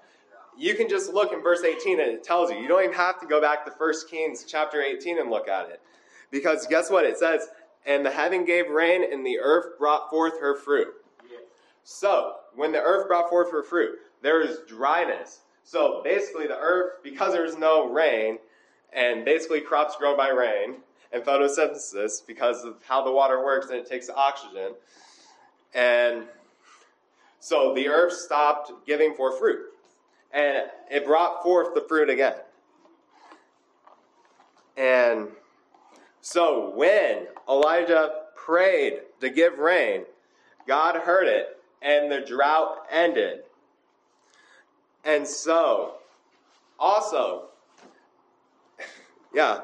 you 0.57 0.75
can 0.75 0.89
just 0.89 1.13
look 1.13 1.31
in 1.31 1.41
verse 1.41 1.63
18 1.63 1.99
and 1.99 2.11
it 2.11 2.23
tells 2.23 2.51
you. 2.51 2.57
You 2.57 2.67
don't 2.67 2.83
even 2.83 2.95
have 2.95 3.19
to 3.21 3.25
go 3.25 3.39
back 3.39 3.65
to 3.65 3.71
1 3.71 3.93
Kings 4.09 4.43
chapter 4.43 4.81
18 4.81 5.17
and 5.17 5.29
look 5.29 5.47
at 5.47 5.69
it. 5.69 5.81
Because 6.31 6.65
guess 6.67 6.89
what? 6.89 7.05
It 7.05 7.17
says, 7.17 7.49
And 7.85 8.05
the 8.05 8.11
heaven 8.11 8.45
gave 8.45 8.69
rain, 8.69 9.03
and 9.11 9.25
the 9.25 9.39
earth 9.39 9.77
brought 9.77 10.09
forth 10.09 10.39
her 10.39 10.55
fruit. 10.55 10.93
So, 11.83 12.35
when 12.55 12.71
the 12.71 12.81
earth 12.81 13.07
brought 13.07 13.29
forth 13.29 13.51
her 13.51 13.63
fruit, 13.63 13.99
there 14.21 14.41
is 14.41 14.59
dryness. 14.67 15.41
So, 15.63 16.01
basically, 16.03 16.47
the 16.47 16.57
earth, 16.57 17.03
because 17.03 17.33
there's 17.33 17.57
no 17.57 17.89
rain, 17.89 18.37
and 18.93 19.25
basically 19.25 19.61
crops 19.61 19.95
grow 19.95 20.15
by 20.15 20.29
rain, 20.29 20.75
and 21.11 21.23
photosynthesis, 21.23 22.25
because 22.25 22.63
of 22.63 22.75
how 22.87 23.03
the 23.03 23.11
water 23.11 23.43
works 23.43 23.67
and 23.67 23.75
it 23.75 23.89
takes 23.89 24.09
oxygen, 24.09 24.73
and 25.73 26.23
so 27.39 27.73
the 27.73 27.87
earth 27.87 28.13
stopped 28.13 28.71
giving 28.85 29.13
forth 29.13 29.39
fruit. 29.39 29.61
And 30.31 30.67
it 30.89 31.05
brought 31.05 31.43
forth 31.43 31.73
the 31.73 31.81
fruit 31.81 32.09
again. 32.09 32.35
And 34.77 35.29
so 36.21 36.71
when 36.75 37.27
Elijah 37.49 38.11
prayed 38.35 38.99
to 39.19 39.29
give 39.29 39.57
rain, 39.57 40.03
God 40.67 40.95
heard 40.95 41.27
it, 41.27 41.57
and 41.81 42.11
the 42.11 42.21
drought 42.21 42.85
ended. 42.91 43.39
And 45.03 45.27
so, 45.27 45.95
also, 46.79 47.45
yeah, 49.33 49.61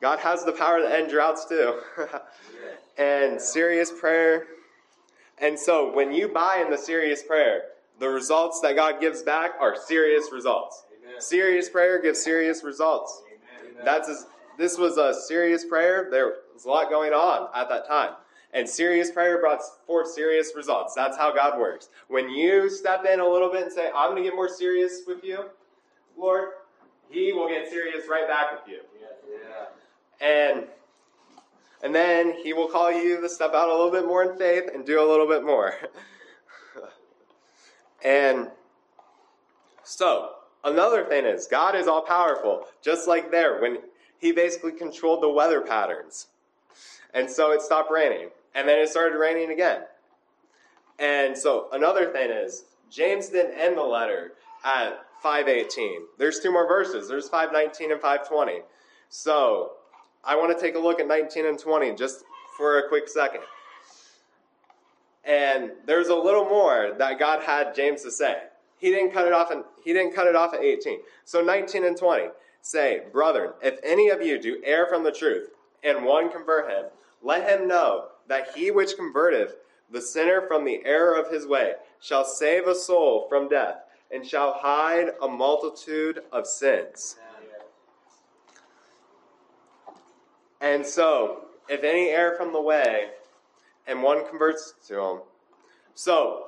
God 0.00 0.18
has 0.18 0.44
the 0.44 0.52
power 0.52 0.80
to 0.80 0.92
end 0.92 1.10
droughts 1.10 1.44
too. 1.46 1.80
and 2.98 3.40
serious 3.40 3.92
prayer. 3.92 4.46
And 5.38 5.58
so, 5.58 5.94
when 5.94 6.12
you 6.12 6.28
buy 6.28 6.62
in 6.64 6.70
the 6.70 6.76
serious 6.76 7.22
prayer, 7.22 7.62
the 8.00 8.08
results 8.08 8.60
that 8.60 8.74
God 8.74 9.00
gives 9.00 9.22
back 9.22 9.52
are 9.60 9.76
serious 9.76 10.30
results. 10.32 10.84
Amen. 11.02 11.20
Serious 11.20 11.68
prayer 11.68 12.00
gives 12.02 12.20
serious 12.20 12.64
results. 12.64 13.22
Amen. 13.72 13.84
That's 13.84 14.08
a, 14.08 14.16
this 14.60 14.76
was 14.76 14.98
a 14.98 15.14
serious 15.14 15.64
prayer. 15.64 16.08
There 16.10 16.34
was 16.52 16.66
a 16.66 16.68
lot 16.68 16.90
going 16.90 17.12
on 17.12 17.48
at 17.54 17.68
that 17.70 17.88
time. 17.88 18.12
And 18.52 18.68
serious 18.68 19.10
prayer 19.10 19.40
brought 19.40 19.60
forth 19.86 20.10
serious 20.10 20.52
results. 20.54 20.94
That's 20.94 21.16
how 21.16 21.32
God 21.32 21.58
works. 21.58 21.88
When 22.08 22.28
you 22.28 22.68
step 22.68 23.06
in 23.06 23.20
a 23.20 23.26
little 23.26 23.50
bit 23.50 23.62
and 23.62 23.72
say, 23.72 23.90
I'm 23.94 24.10
going 24.10 24.22
to 24.22 24.28
get 24.28 24.34
more 24.34 24.48
serious 24.48 25.02
with 25.06 25.24
you, 25.24 25.46
Lord, 26.18 26.50
He 27.08 27.32
will 27.32 27.48
get 27.48 27.70
serious 27.70 28.04
right 28.10 28.28
back 28.28 28.52
with 28.52 28.68
you. 28.68 28.80
Yeah. 29.00 30.26
And 30.26 30.66
and 31.82 31.94
then 31.94 32.34
He 32.42 32.52
will 32.52 32.68
call 32.68 32.92
you 32.92 33.20
to 33.20 33.28
step 33.28 33.54
out 33.54 33.68
a 33.68 33.72
little 33.72 33.90
bit 33.90 34.04
more 34.04 34.30
in 34.30 34.36
faith 34.36 34.64
and 34.74 34.84
do 34.84 35.00
a 35.00 35.06
little 35.08 35.28
bit 35.28 35.44
more. 35.44 35.74
and 38.04 38.50
so, 39.84 40.32
another 40.64 41.04
thing 41.04 41.24
is, 41.24 41.46
God 41.46 41.74
is 41.74 41.86
all 41.86 42.02
powerful, 42.02 42.66
just 42.82 43.08
like 43.08 43.30
there 43.30 43.60
when 43.62 43.78
He 44.20 44.32
basically 44.32 44.72
controlled 44.72 45.22
the 45.22 45.30
weather 45.30 45.60
patterns. 45.62 46.26
And 47.12 47.28
so 47.28 47.52
it 47.52 47.62
stopped 47.62 47.90
raining. 47.90 48.28
And 48.54 48.68
then 48.68 48.78
it 48.78 48.88
started 48.88 49.16
raining 49.16 49.50
again. 49.50 49.82
And 50.98 51.36
so 51.36 51.68
another 51.72 52.12
thing 52.12 52.30
is, 52.30 52.64
James 52.90 53.28
didn't 53.28 53.58
end 53.58 53.78
the 53.78 53.82
letter 53.82 54.32
at 54.64 55.06
518. 55.22 56.02
There's 56.18 56.40
two 56.40 56.52
more 56.52 56.68
verses. 56.68 57.08
There's 57.08 57.28
519 57.28 57.92
and 57.92 58.00
520. 58.00 58.60
So 59.08 59.72
I 60.24 60.36
want 60.36 60.56
to 60.56 60.62
take 60.62 60.74
a 60.74 60.78
look 60.78 61.00
at 61.00 61.08
19 61.08 61.46
and 61.46 61.58
20 61.58 61.94
just 61.94 62.24
for 62.56 62.78
a 62.78 62.88
quick 62.88 63.08
second. 63.08 63.40
And 65.24 65.72
there's 65.86 66.08
a 66.08 66.14
little 66.14 66.44
more 66.44 66.94
that 66.98 67.18
God 67.18 67.42
had 67.42 67.74
James 67.74 68.02
to 68.02 68.10
say. 68.10 68.36
He 68.78 68.90
didn't 68.90 69.12
cut 69.12 69.26
it 69.26 69.32
off 69.32 69.50
and 69.50 69.64
he 69.84 69.92
didn't 69.92 70.14
cut 70.14 70.26
it 70.26 70.34
off 70.34 70.54
at 70.54 70.62
18. 70.62 70.98
So 71.24 71.42
19 71.42 71.84
and 71.84 71.96
20 71.96 72.28
say, 72.62 73.02
Brethren, 73.12 73.52
if 73.62 73.78
any 73.82 74.08
of 74.08 74.22
you 74.22 74.40
do 74.40 74.60
err 74.64 74.86
from 74.86 75.02
the 75.02 75.12
truth, 75.12 75.50
and 75.82 76.04
one 76.04 76.30
convert 76.30 76.70
him, 76.70 76.84
let 77.22 77.48
him 77.48 77.68
know 77.68 78.08
that 78.28 78.54
he 78.54 78.70
which 78.70 78.96
converteth 78.96 79.52
the 79.90 80.00
sinner 80.00 80.42
from 80.46 80.64
the 80.64 80.82
error 80.84 81.14
of 81.14 81.30
his 81.30 81.46
way 81.46 81.74
shall 82.00 82.24
save 82.24 82.66
a 82.66 82.74
soul 82.74 83.26
from 83.28 83.48
death, 83.48 83.76
and 84.12 84.26
shall 84.26 84.54
hide 84.54 85.10
a 85.22 85.28
multitude 85.28 86.20
of 86.32 86.46
sins. 86.46 87.16
And 90.60 90.84
so, 90.84 91.46
if 91.68 91.82
any 91.82 92.10
err 92.10 92.34
from 92.36 92.52
the 92.52 92.60
way, 92.60 93.08
and 93.86 94.02
one 94.02 94.26
converts 94.28 94.74
to 94.88 95.00
him, 95.00 95.18
so 95.94 96.46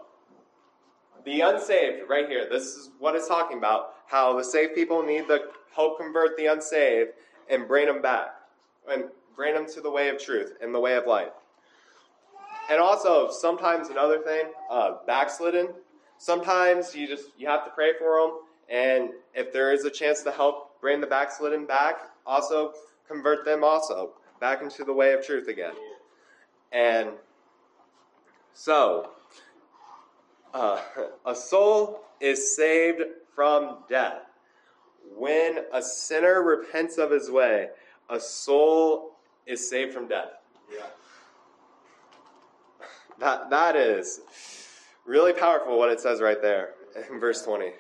the 1.25 1.41
unsaved, 1.41 2.09
right 2.09 2.29
here, 2.29 2.49
this 2.49 2.65
is 2.65 2.91
what 2.99 3.15
it's 3.15 3.29
talking 3.29 3.59
about 3.59 3.95
how 4.07 4.37
the 4.37 4.45
saved 4.45 4.75
people 4.75 5.03
need 5.03 5.27
to 5.29 5.43
help 5.75 5.99
convert 5.99 6.37
the 6.37 6.47
unsaved 6.47 7.11
and 7.51 7.67
bring 7.67 7.87
them 7.87 8.03
back, 8.03 8.35
and 8.91 9.05
bring 9.37 9.55
them 9.55 9.67
to 9.67 9.81
the 9.81 9.91
way 9.91 10.09
of 10.09 10.19
truth 10.19 10.55
and 10.63 10.75
the 10.75 10.81
way 10.81 10.95
of 10.95 11.07
life. 11.07 11.33
And 12.71 12.81
also, 12.81 13.31
sometimes 13.31 13.89
another 13.89 14.21
thing, 14.21 14.47
uh, 14.71 14.97
backslidden. 15.07 15.69
Sometimes 16.19 16.95
you 16.95 17.07
just 17.07 17.31
you 17.37 17.49
have 17.49 17.65
to 17.65 17.71
pray 17.71 17.93
for 17.99 18.21
them, 18.21 18.39
and 18.69 19.11
if 19.35 19.53
there 19.53 19.73
is 19.73 19.85
a 19.85 19.91
chance 19.91 20.23
to 20.23 20.31
help 20.31 20.81
bring 20.81 21.01
the 21.01 21.07
backslidden 21.07 21.67
back, 21.67 21.97
also 22.25 22.73
convert 23.09 23.45
them 23.45 23.65
also 23.65 24.13
back 24.41 24.63
into 24.63 24.85
the 24.85 24.93
way 24.93 25.13
of 25.13 25.25
truth 25.25 25.49
again. 25.49 25.75
And 26.71 27.11
so, 28.55 29.11
uh, 30.55 30.81
a 31.27 31.35
soul 31.35 32.01
is 32.21 32.57
saved 32.57 33.03
from 33.35 33.79
death. 33.89 34.23
When 35.17 35.61
a 35.73 35.83
sinner 35.83 36.43
repents 36.43 36.99
of 36.99 37.11
his 37.11 37.31
way, 37.31 37.69
a 38.09 38.19
soul 38.21 39.17
is 39.47 39.69
saved 39.69 39.93
from 39.93 40.09
death. 40.09 40.33
Yeah. 40.73 40.87
That, 43.19 43.51
that 43.51 43.77
is 43.77 44.21
really 45.05 45.33
powerful 45.33 45.79
what 45.79 45.91
it 45.91 46.01
says 46.01 46.21
right 46.21 46.41
there 46.41 46.71
in 47.11 47.21
verse 47.21 47.43
20. 47.43 47.67
Man. 47.67 47.75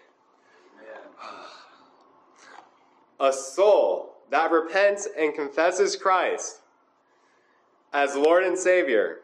A 3.20 3.32
soul 3.32 4.16
that 4.30 4.50
repents 4.50 5.08
and 5.18 5.34
confesses 5.34 5.96
Christ 5.96 6.60
as 7.92 8.16
Lord 8.16 8.44
and 8.44 8.58
Savior, 8.58 9.18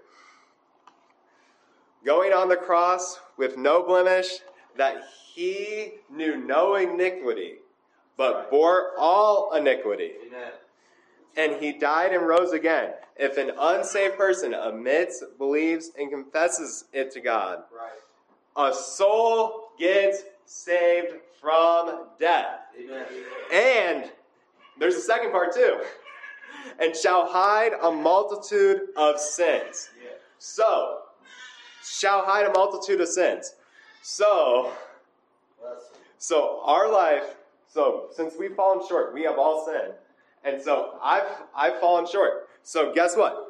going 2.05 2.33
on 2.33 2.49
the 2.49 2.57
cross 2.57 3.19
with 3.37 3.57
no 3.57 3.83
blemish, 3.83 4.41
that 4.77 5.03
he 5.35 5.95
knew 6.11 6.37
no 6.37 6.77
iniquity, 6.77 7.57
but 8.19 8.51
bore 8.51 8.91
all 8.99 9.55
iniquity. 9.55 10.13
Amen. 10.27 10.53
and 11.37 11.63
he 11.63 11.71
died 11.73 12.13
and 12.13 12.27
rose 12.27 12.53
again. 12.53 12.93
If 13.17 13.37
an 13.39 13.53
unsaved 13.57 14.17
person 14.19 14.53
admits, 14.55 15.23
believes, 15.39 15.93
and 15.97 16.11
confesses 16.11 16.85
it 16.93 17.13
to 17.13 17.21
God, 17.21 17.63
Right. 17.71 18.71
a 18.71 18.75
soul 18.75 19.71
gets 19.79 20.25
saved 20.47 21.15
from 21.41 22.09
death. 22.19 22.61
Amen. 22.77 23.07
And 23.53 24.11
there's 24.79 24.97
a 24.97 25.01
second 25.01 25.31
part 25.31 25.55
too. 25.55 25.81
And 26.81 26.97
shall 26.97 27.27
hide 27.27 27.73
a 27.81 27.91
multitude 27.93 28.89
of 28.97 29.21
sins. 29.21 29.91
Yeah. 30.03 30.11
So, 30.39 31.03
shall 31.85 32.25
hide 32.25 32.47
a 32.47 32.53
multitude 32.53 33.01
of 33.01 33.09
sins. 33.09 33.55
So, 34.03 34.73
so 36.19 36.61
our 36.65 36.91
life, 36.91 37.37
so 37.69 38.09
since 38.15 38.35
we've 38.39 38.55
fallen 38.55 38.87
short, 38.89 39.15
we 39.15 39.23
have 39.23 39.39
all 39.39 39.67
sinned. 39.67 39.95
And 40.45 40.61
so 40.61 40.99
I've 41.03 41.29
I've 41.55 41.79
fallen 41.81 42.07
short. 42.07 42.49
So 42.63 42.93
guess 42.93 43.17
what? 43.17 43.47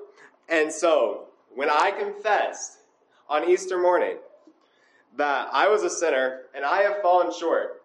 And 0.49 0.73
so 0.73 1.29
when 1.55 1.71
I 1.71 1.93
confessed 1.93 2.79
on 3.29 3.49
Easter 3.49 3.79
morning 3.79 4.17
that 5.17 5.49
I 5.53 5.69
was 5.69 5.83
a 5.83 5.91
sinner 5.91 6.43
and 6.55 6.65
I 6.65 6.83
have 6.83 7.03
fallen 7.03 7.33
short, 7.33 7.83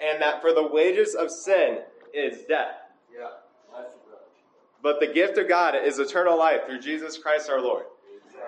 and 0.00 0.20
that 0.20 0.40
for 0.40 0.52
the 0.52 0.66
wages 0.66 1.14
of 1.14 1.30
sin 1.30 1.78
is 2.12 2.42
death. 2.48 2.76
Yeah. 3.14 3.28
But 4.82 4.98
the 4.98 5.06
gift 5.06 5.38
of 5.38 5.48
God 5.48 5.76
is 5.76 5.98
eternal 6.00 6.36
life 6.36 6.62
through 6.66 6.80
Jesus 6.80 7.16
Christ 7.16 7.48
our 7.48 7.60
Lord. 7.60 7.84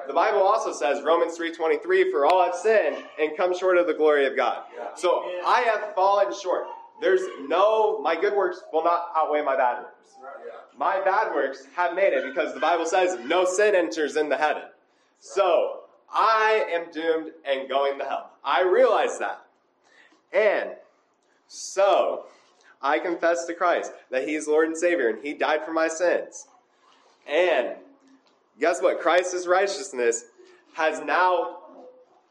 The 0.09 0.13
Bible 0.13 0.43
also 0.43 0.73
says, 0.73 1.03
Romans 1.03 1.39
3.23, 1.39 2.11
for 2.11 2.27
all 2.27 2.45
have 2.45 2.55
sinned 2.55 2.97
and 3.21 3.37
come 3.37 3.57
short 3.57 3.79
of 3.79 3.87
the 3.87 3.95
glory 3.95 4.27
of 4.27 4.37
God. 4.37 4.65
Yeah. 4.77 4.89
So 4.97 5.23
I 5.47 5.61
have 5.61 5.95
fallen 5.95 6.35
short. 6.35 6.67
There's 7.01 7.23
no, 7.49 8.01
my 8.01 8.19
good 8.19 8.35
works 8.35 8.63
will 8.73 8.85
not 8.85 9.09
outweigh 9.17 9.43
my 9.43 9.57
bad 9.57 9.83
works. 9.83 10.15
My 10.77 11.01
bad 11.05 11.35
works 11.35 11.67
have 11.75 11.95
made 11.95 12.13
it 12.13 12.25
because 12.25 12.55
the 12.55 12.61
Bible 12.61 12.87
says 12.87 13.19
no 13.25 13.45
sin 13.45 13.75
enters 13.75 14.17
into 14.17 14.37
heaven. 14.37 14.65
So 15.19 15.81
I 16.13 16.67
am 16.71 16.91
doomed 16.93 17.33
and 17.45 17.69
going 17.69 17.99
to 17.99 18.05
hell. 18.05 18.31
I 18.45 18.63
realize 18.63 19.19
that. 19.19 19.45
And 20.33 20.71
so 21.47 22.27
I 22.83 22.99
confess 22.99 23.47
to 23.47 23.55
Christ 23.55 23.93
that 24.11 24.27
He 24.27 24.35
is 24.35 24.47
Lord 24.47 24.69
and 24.69 24.77
Savior 24.77 25.09
and 25.09 25.19
He 25.23 25.35
died 25.35 25.65
for 25.65 25.73
my 25.73 25.89
sins. 25.89 26.47
And 27.27 27.77
guess 28.61 28.83
what? 28.83 29.01
Christ's 29.01 29.47
righteousness 29.47 30.27
has 30.75 31.01
now 31.01 31.59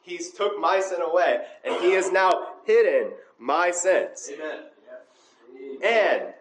He's 0.02 0.32
took 0.32 0.60
my 0.60 0.82
sin 0.82 1.02
away 1.02 1.45
and 1.63 1.82
He 1.82 1.93
is 1.93 2.12
now 2.12 2.32
hidden 2.65 3.12
my 3.43 3.71
sins. 3.71 4.32
Amen. 4.34 4.60
And 5.84 6.34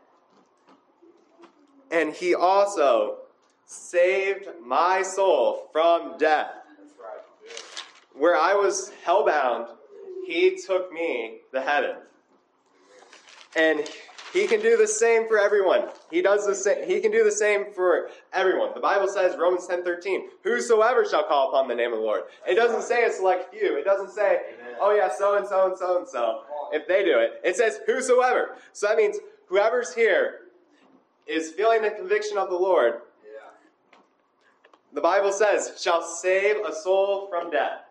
and 1.91 2.15
he 2.15 2.35
also 2.35 3.19
saved 3.67 4.49
my 4.65 5.03
soul 5.03 5.69
from 5.73 6.17
death. 6.17 6.53
That's 6.79 6.93
right. 6.99 8.19
Where 8.19 8.37
I 8.37 8.55
was 8.55 8.93
hellbound, 9.05 9.69
he 10.27 10.59
took 10.65 10.93
me 10.93 11.41
to 11.53 11.61
heaven. 11.61 11.97
And 13.55 13.87
he 14.33 14.47
can 14.47 14.63
do 14.63 14.79
the 14.79 14.87
same 14.87 15.29
for 15.29 15.39
everyone. 15.39 15.89
He 16.11 16.23
does 16.23 16.47
the 16.47 16.55
same 16.55 16.89
he 16.89 17.01
can 17.01 17.11
do 17.11 17.23
the 17.25 17.33
same 17.33 17.73
for 17.75 18.09
everyone. 18.33 18.71
The 18.75 18.81
Bible 18.81 19.09
says 19.09 19.37
Romans 19.37 19.67
10:13, 19.67 20.29
whosoever 20.43 21.05
shall 21.05 21.25
call 21.25 21.49
upon 21.49 21.69
the 21.69 21.75
name 21.75 21.93
of 21.93 21.99
the 21.99 22.05
Lord. 22.05 22.23
It 22.49 22.55
doesn't 22.55 22.83
say 22.83 23.05
a 23.05 23.13
select 23.13 23.53
few. 23.53 23.77
It 23.77 23.85
doesn't 23.85 24.11
say, 24.11 24.41
Amen. 24.61 24.77
oh 24.81 24.95
yeah, 24.95 25.11
so 25.13 25.37
and 25.37 25.47
so 25.47 25.67
and 25.67 25.77
so 25.77 25.99
and 25.99 26.09
so. 26.09 26.45
If 26.73 26.89
they 26.89 27.05
do 27.05 27.19
it, 27.19 27.41
it 27.45 27.57
says 27.57 27.81
whosoever. 27.87 28.57
So 28.73 28.89
that 28.89 28.97
means 28.97 29.19
whoever's 29.47 29.95
here 29.95 30.41
is 31.27 31.53
feeling 31.53 31.83
the 31.83 31.91
conviction 31.91 32.39
of 32.39 32.49
the 32.49 32.57
Lord 32.57 32.95
Yeah. 33.25 33.51
the 34.93 35.01
Bible 35.01 35.33
says, 35.33 35.81
shall 35.81 36.03
save 36.03 36.57
a 36.65 36.75
soul 36.75 37.29
from 37.29 37.51
death 37.51 37.83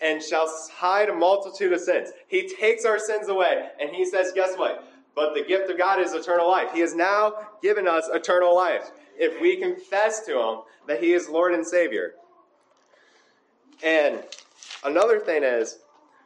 and 0.00 0.22
shall 0.22 0.46
hide 0.74 1.08
a 1.08 1.14
multitude 1.14 1.72
of 1.72 1.80
sins. 1.80 2.10
He 2.26 2.48
takes 2.48 2.84
our 2.84 2.98
sins 2.98 3.28
away 3.28 3.70
and 3.80 3.90
he 3.90 4.04
says, 4.04 4.32
guess 4.34 4.56
what? 4.56 4.84
But 5.14 5.34
the 5.34 5.42
gift 5.42 5.70
of 5.70 5.78
God 5.78 6.00
is 6.00 6.12
eternal 6.12 6.50
life. 6.50 6.68
He 6.74 6.80
has 6.80 6.94
now 6.94 7.48
given 7.62 7.88
us 7.88 8.08
eternal 8.12 8.54
life 8.54 8.90
if 9.16 9.40
we 9.40 9.56
confess 9.56 10.26
to 10.26 10.38
him 10.38 10.58
that 10.86 11.02
he 11.02 11.14
is 11.14 11.28
Lord 11.28 11.54
and 11.54 11.66
Savior. 11.66 12.12
And 13.82 14.22
another 14.84 15.18
thing 15.18 15.42
is, 15.42 15.78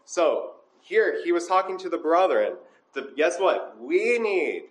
so 0.05 0.55
here 0.91 1.21
he 1.25 1.31
was 1.31 1.47
talking 1.47 1.79
to 1.79 1.89
the 1.89 1.97
brethren. 1.97 2.55
To, 2.95 3.11
guess 3.17 3.39
what? 3.39 3.77
We 3.81 4.19
need 4.19 4.65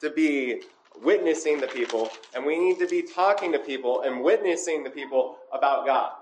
to 0.00 0.08
be 0.08 0.62
witnessing 1.02 1.60
the 1.60 1.66
people, 1.66 2.10
and 2.32 2.46
we 2.46 2.56
need 2.56 2.78
to 2.78 2.86
be 2.86 3.02
talking 3.02 3.50
to 3.50 3.58
people 3.58 4.02
and 4.02 4.22
witnessing 4.22 4.84
the 4.84 4.90
people 4.90 5.38
about 5.52 5.84
God. 5.84 6.12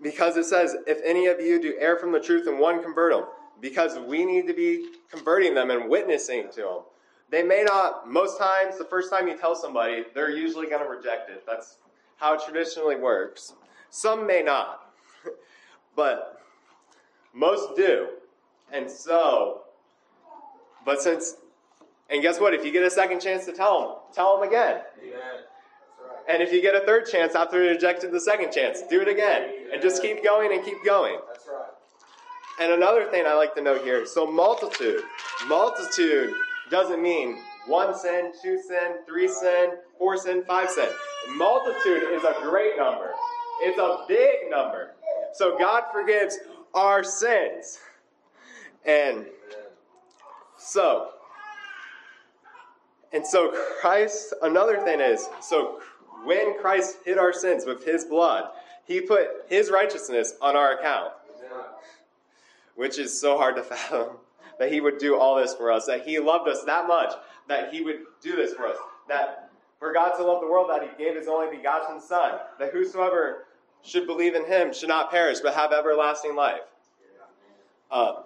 Because 0.00 0.36
it 0.36 0.44
says, 0.44 0.76
if 0.86 1.00
any 1.04 1.26
of 1.26 1.40
you 1.40 1.60
do 1.60 1.74
err 1.80 1.98
from 1.98 2.12
the 2.12 2.20
truth 2.20 2.46
and 2.46 2.60
one 2.60 2.80
convert 2.84 3.12
them, 3.12 3.24
because 3.60 3.98
we 3.98 4.24
need 4.24 4.46
to 4.46 4.54
be 4.54 4.90
converting 5.10 5.54
them 5.54 5.72
and 5.72 5.90
witnessing 5.90 6.44
to 6.52 6.60
them. 6.60 6.80
They 7.30 7.42
may 7.42 7.64
not, 7.64 8.08
most 8.08 8.38
times, 8.38 8.78
the 8.78 8.84
first 8.84 9.10
time 9.10 9.26
you 9.26 9.36
tell 9.36 9.56
somebody, 9.56 10.04
they're 10.14 10.30
usually 10.30 10.68
going 10.68 10.84
to 10.84 10.88
reject 10.88 11.30
it. 11.30 11.42
That's 11.44 11.78
how 12.18 12.34
it 12.34 12.42
traditionally 12.44 12.94
works. 12.94 13.54
Some 13.90 14.24
may 14.24 14.40
not, 14.40 14.92
but 15.96 16.37
most 17.38 17.76
do. 17.76 18.08
And 18.72 18.90
so, 18.90 19.62
but 20.84 21.00
since, 21.00 21.36
and 22.10 22.20
guess 22.20 22.40
what? 22.40 22.52
If 22.52 22.64
you 22.64 22.72
get 22.72 22.82
a 22.82 22.90
second 22.90 23.20
chance 23.20 23.46
to 23.46 23.52
tell 23.52 23.80
them, 23.80 23.90
tell 24.12 24.38
them 24.38 24.48
again. 24.48 24.82
Amen. 25.00 25.12
That's 25.12 26.00
right. 26.00 26.34
And 26.34 26.42
if 26.42 26.52
you 26.52 26.60
get 26.60 26.74
a 26.74 26.84
third 26.84 27.06
chance 27.06 27.34
after 27.34 27.62
you 27.62 27.70
rejected 27.70 28.12
the 28.12 28.20
second 28.20 28.52
chance, 28.52 28.82
do 28.90 29.00
it 29.00 29.08
again. 29.08 29.50
And 29.72 29.80
just 29.80 30.02
keep 30.02 30.24
going 30.24 30.52
and 30.52 30.64
keep 30.64 30.84
going. 30.84 31.18
That's 31.28 31.46
right. 31.48 31.70
And 32.60 32.72
another 32.72 33.08
thing 33.08 33.24
I 33.24 33.34
like 33.34 33.54
to 33.54 33.62
note 33.62 33.82
here 33.82 34.04
so 34.04 34.26
multitude. 34.26 35.02
Multitude 35.46 36.34
doesn't 36.70 37.00
mean 37.00 37.38
one 37.66 37.96
sin, 37.96 38.32
two 38.42 38.60
sin, 38.66 38.96
three 39.06 39.28
sin, 39.28 39.70
four 39.96 40.16
sin, 40.16 40.42
five 40.46 40.68
sin. 40.68 40.88
Multitude 41.36 42.02
is 42.12 42.24
a 42.24 42.34
great 42.42 42.76
number, 42.76 43.12
it's 43.60 43.78
a 43.78 44.04
big 44.08 44.50
number. 44.50 44.94
So 45.34 45.56
God 45.56 45.84
forgives 45.92 46.38
our 46.74 47.04
sins. 47.04 47.78
And 48.84 49.26
so, 50.58 51.10
and 53.12 53.26
so 53.26 53.54
Christ, 53.80 54.34
another 54.42 54.80
thing 54.80 55.00
is, 55.00 55.26
so 55.40 55.80
when 56.24 56.58
Christ 56.58 56.98
hid 57.04 57.18
our 57.18 57.32
sins 57.32 57.64
with 57.66 57.84
his 57.84 58.04
blood, 58.04 58.50
he 58.84 59.00
put 59.00 59.28
his 59.48 59.70
righteousness 59.70 60.34
on 60.40 60.56
our 60.56 60.78
account 60.78 61.12
which 62.78 62.96
is 62.96 63.20
so 63.20 63.36
hard 63.36 63.56
to 63.56 63.62
fathom 63.64 64.06
that 64.60 64.72
he 64.72 64.80
would 64.80 64.98
do 64.98 65.18
all 65.18 65.36
this 65.36 65.52
for 65.54 65.70
us, 65.70 65.86
that 65.86 66.06
he 66.06 66.18
loved 66.20 66.48
us 66.48 66.62
that 66.62 66.86
much, 66.86 67.12
that 67.48 67.72
he 67.74 67.82
would 67.82 67.98
do 68.22 68.36
this 68.36 68.54
for 68.54 68.68
us, 68.68 68.76
that 69.08 69.50
for 69.80 69.92
God 69.92 70.16
to 70.16 70.24
love 70.24 70.40
the 70.40 70.46
world, 70.46 70.70
that 70.70 70.82
he 70.82 71.04
gave 71.04 71.16
his 71.16 71.26
only 71.26 71.54
begotten 71.56 72.00
Son, 72.00 72.38
that 72.60 72.72
whosoever 72.72 73.46
should 73.82 74.06
believe 74.06 74.34
in 74.34 74.44
him 74.44 74.72
should 74.72 74.88
not 74.88 75.10
perish, 75.10 75.40
but 75.40 75.54
have 75.54 75.72
everlasting 75.72 76.34
life. 76.34 76.60
Uh, 77.90 78.22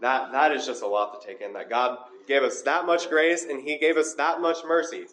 that, 0.00 0.32
that 0.32 0.52
is 0.52 0.66
just 0.66 0.82
a 0.82 0.86
lot 0.86 1.20
to 1.20 1.26
take 1.26 1.40
in, 1.40 1.52
that 1.52 1.70
God 1.70 1.98
gave 2.26 2.42
us 2.42 2.62
that 2.62 2.84
much 2.84 3.08
grace 3.08 3.44
and 3.44 3.62
he 3.62 3.78
gave 3.78 3.96
us 3.96 4.14
that 4.14 4.40
much 4.40 4.58
mercy 4.66 5.04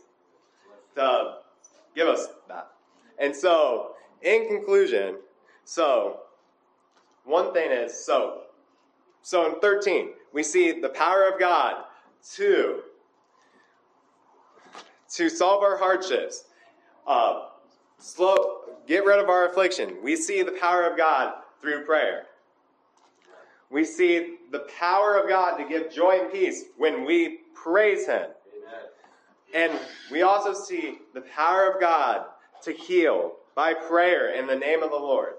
to 0.95 1.35
give 1.95 2.07
us 2.07 2.27
that. 2.47 2.69
And 3.19 3.35
so, 3.35 3.91
in 4.21 4.47
conclusion, 4.47 5.17
so 5.65 6.21
one 7.25 7.53
thing 7.53 7.71
is 7.71 7.93
so 8.05 8.41
so 9.21 9.53
in 9.53 9.59
13 9.59 10.09
we 10.33 10.43
see 10.43 10.79
the 10.79 10.89
power 10.89 11.27
of 11.27 11.39
god 11.39 11.85
to 12.35 12.81
to 15.09 15.29
solve 15.29 15.63
our 15.63 15.77
hardships 15.77 16.45
uh, 17.07 17.47
slow 17.97 18.61
get 18.87 19.05
rid 19.05 19.19
of 19.19 19.29
our 19.29 19.47
affliction 19.47 19.95
we 20.03 20.15
see 20.15 20.41
the 20.43 20.51
power 20.51 20.83
of 20.83 20.97
god 20.97 21.35
through 21.61 21.85
prayer 21.85 22.25
we 23.69 23.83
see 23.83 24.37
the 24.51 24.65
power 24.79 25.17
of 25.17 25.29
god 25.29 25.57
to 25.57 25.67
give 25.67 25.91
joy 25.91 26.19
and 26.21 26.31
peace 26.31 26.65
when 26.77 27.05
we 27.05 27.39
praise 27.53 28.05
him 28.05 28.27
Amen. 29.55 29.71
and 29.71 29.79
we 30.11 30.21
also 30.21 30.53
see 30.53 30.99
the 31.13 31.21
power 31.21 31.71
of 31.71 31.79
god 31.79 32.25
to 32.61 32.71
heal 32.71 33.33
by 33.55 33.73
prayer 33.73 34.33
in 34.33 34.47
the 34.47 34.55
name 34.55 34.83
of 34.83 34.89
the 34.89 34.95
lord 34.95 35.33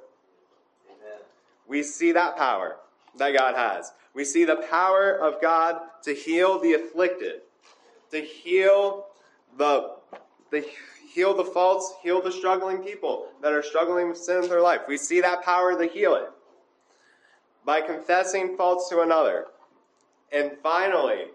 Amen. 0.89 1.21
we 1.67 1.83
see 1.83 2.13
that 2.13 2.37
power 2.37 2.77
that 3.17 3.37
God 3.37 3.55
has. 3.55 3.93
We 4.15 4.25
see 4.25 4.45
the 4.45 4.65
power 4.71 5.13
of 5.13 5.41
God 5.41 5.81
to 6.03 6.15
heal 6.15 6.59
the 6.59 6.75
afflicted, 6.75 7.43
to 8.11 8.21
heal 8.21 9.07
the, 9.57 9.97
the 10.51 10.65
heal 11.15 11.33
the 11.33 11.45
faults, 11.45 11.95
heal 12.03 12.21
the 12.21 12.33
struggling 12.33 12.79
people 12.79 13.29
that 13.41 13.53
are 13.53 13.63
struggling 13.63 14.09
with 14.09 14.19
sin 14.19 14.43
in 14.43 14.49
their 14.49 14.61
life. 14.61 14.81
We 14.89 14.97
see 14.97 15.21
that 15.21 15.45
power 15.45 15.79
to 15.79 15.87
heal 15.87 16.17
it 16.17 16.29
by 17.65 17.81
confessing 17.81 18.57
faults 18.57 18.89
to 18.89 19.01
another. 19.01 19.47
And 20.33 20.53
finally, 20.61 21.27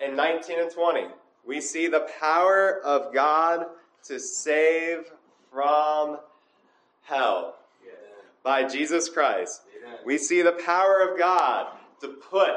in 0.00 0.14
19 0.14 0.60
and 0.60 0.70
20, 0.70 1.06
we 1.44 1.60
see 1.60 1.88
the 1.88 2.06
power 2.20 2.80
of 2.84 3.12
God 3.12 3.66
to 4.04 4.20
save 4.20 5.10
from 5.52 6.18
hell 7.02 7.56
by 8.44 8.62
Jesus 8.62 9.08
Christ. 9.08 9.62
We 10.04 10.18
see 10.18 10.42
the 10.42 10.52
power 10.64 11.00
of 11.00 11.18
God 11.18 11.72
to 12.00 12.08
put 12.08 12.50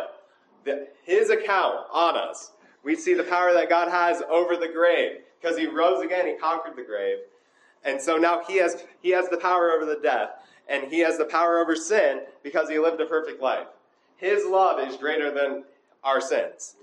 the, 0.66 0.88
his 1.04 1.32
account 1.32 1.80
on 1.92 2.16
us. 2.16 2.52
We 2.84 2.96
see 2.96 3.16
the 3.16 3.24
power 3.24 3.54
that 3.54 3.70
God 3.70 3.90
has 3.90 4.22
over 4.30 4.56
the 4.56 4.68
grave 4.68 5.22
because 5.42 5.58
he 5.58 5.66
rose 5.68 6.04
again, 6.04 6.28
he 6.28 6.36
conquered 6.36 6.76
the 6.76 6.84
grave. 6.84 7.20
And 7.84 8.00
so 8.00 8.18
now 8.18 8.42
he 8.48 8.58
has, 8.58 8.84
he 9.02 9.10
has 9.10 9.28
the 9.30 9.38
power 9.38 9.72
over 9.72 9.86
the 9.86 10.00
death 10.02 10.30
and 10.68 10.92
he 10.92 11.00
has 11.00 11.18
the 11.18 11.26
power 11.26 11.60
over 11.60 11.76
sin 11.76 12.22
because 12.44 12.70
he 12.70 12.80
lived 12.80 13.02
a 13.02 13.06
perfect 13.06 13.42
life. 13.42 13.68
His 14.18 14.46
love 14.46 14.80
is 14.88 14.96
greater 14.98 15.32
than 15.32 15.64
our 16.04 16.22
sins. 16.22 16.76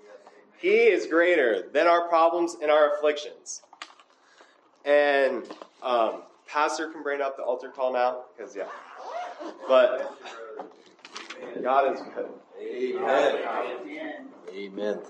He 0.59 0.75
is 0.75 1.07
greater 1.07 1.69
than 1.73 1.87
our 1.87 2.09
problems 2.09 2.57
and 2.61 2.71
our 2.71 2.97
afflictions. 2.97 3.63
And 4.85 5.45
um, 5.83 6.23
Pastor 6.49 6.89
can 6.89 7.03
bring 7.03 7.21
up 7.21 7.37
the 7.37 7.45
altar 7.45 7.69
call 7.69 7.93
now 7.93 8.25
because, 8.37 8.57
yeah. 8.57 8.65
But 9.69 10.19
God 11.63 11.95
is 11.95 12.03
good. 12.15 12.29
Amen. 12.61 13.37
Amen. 14.53 14.99
Thank 15.05 15.09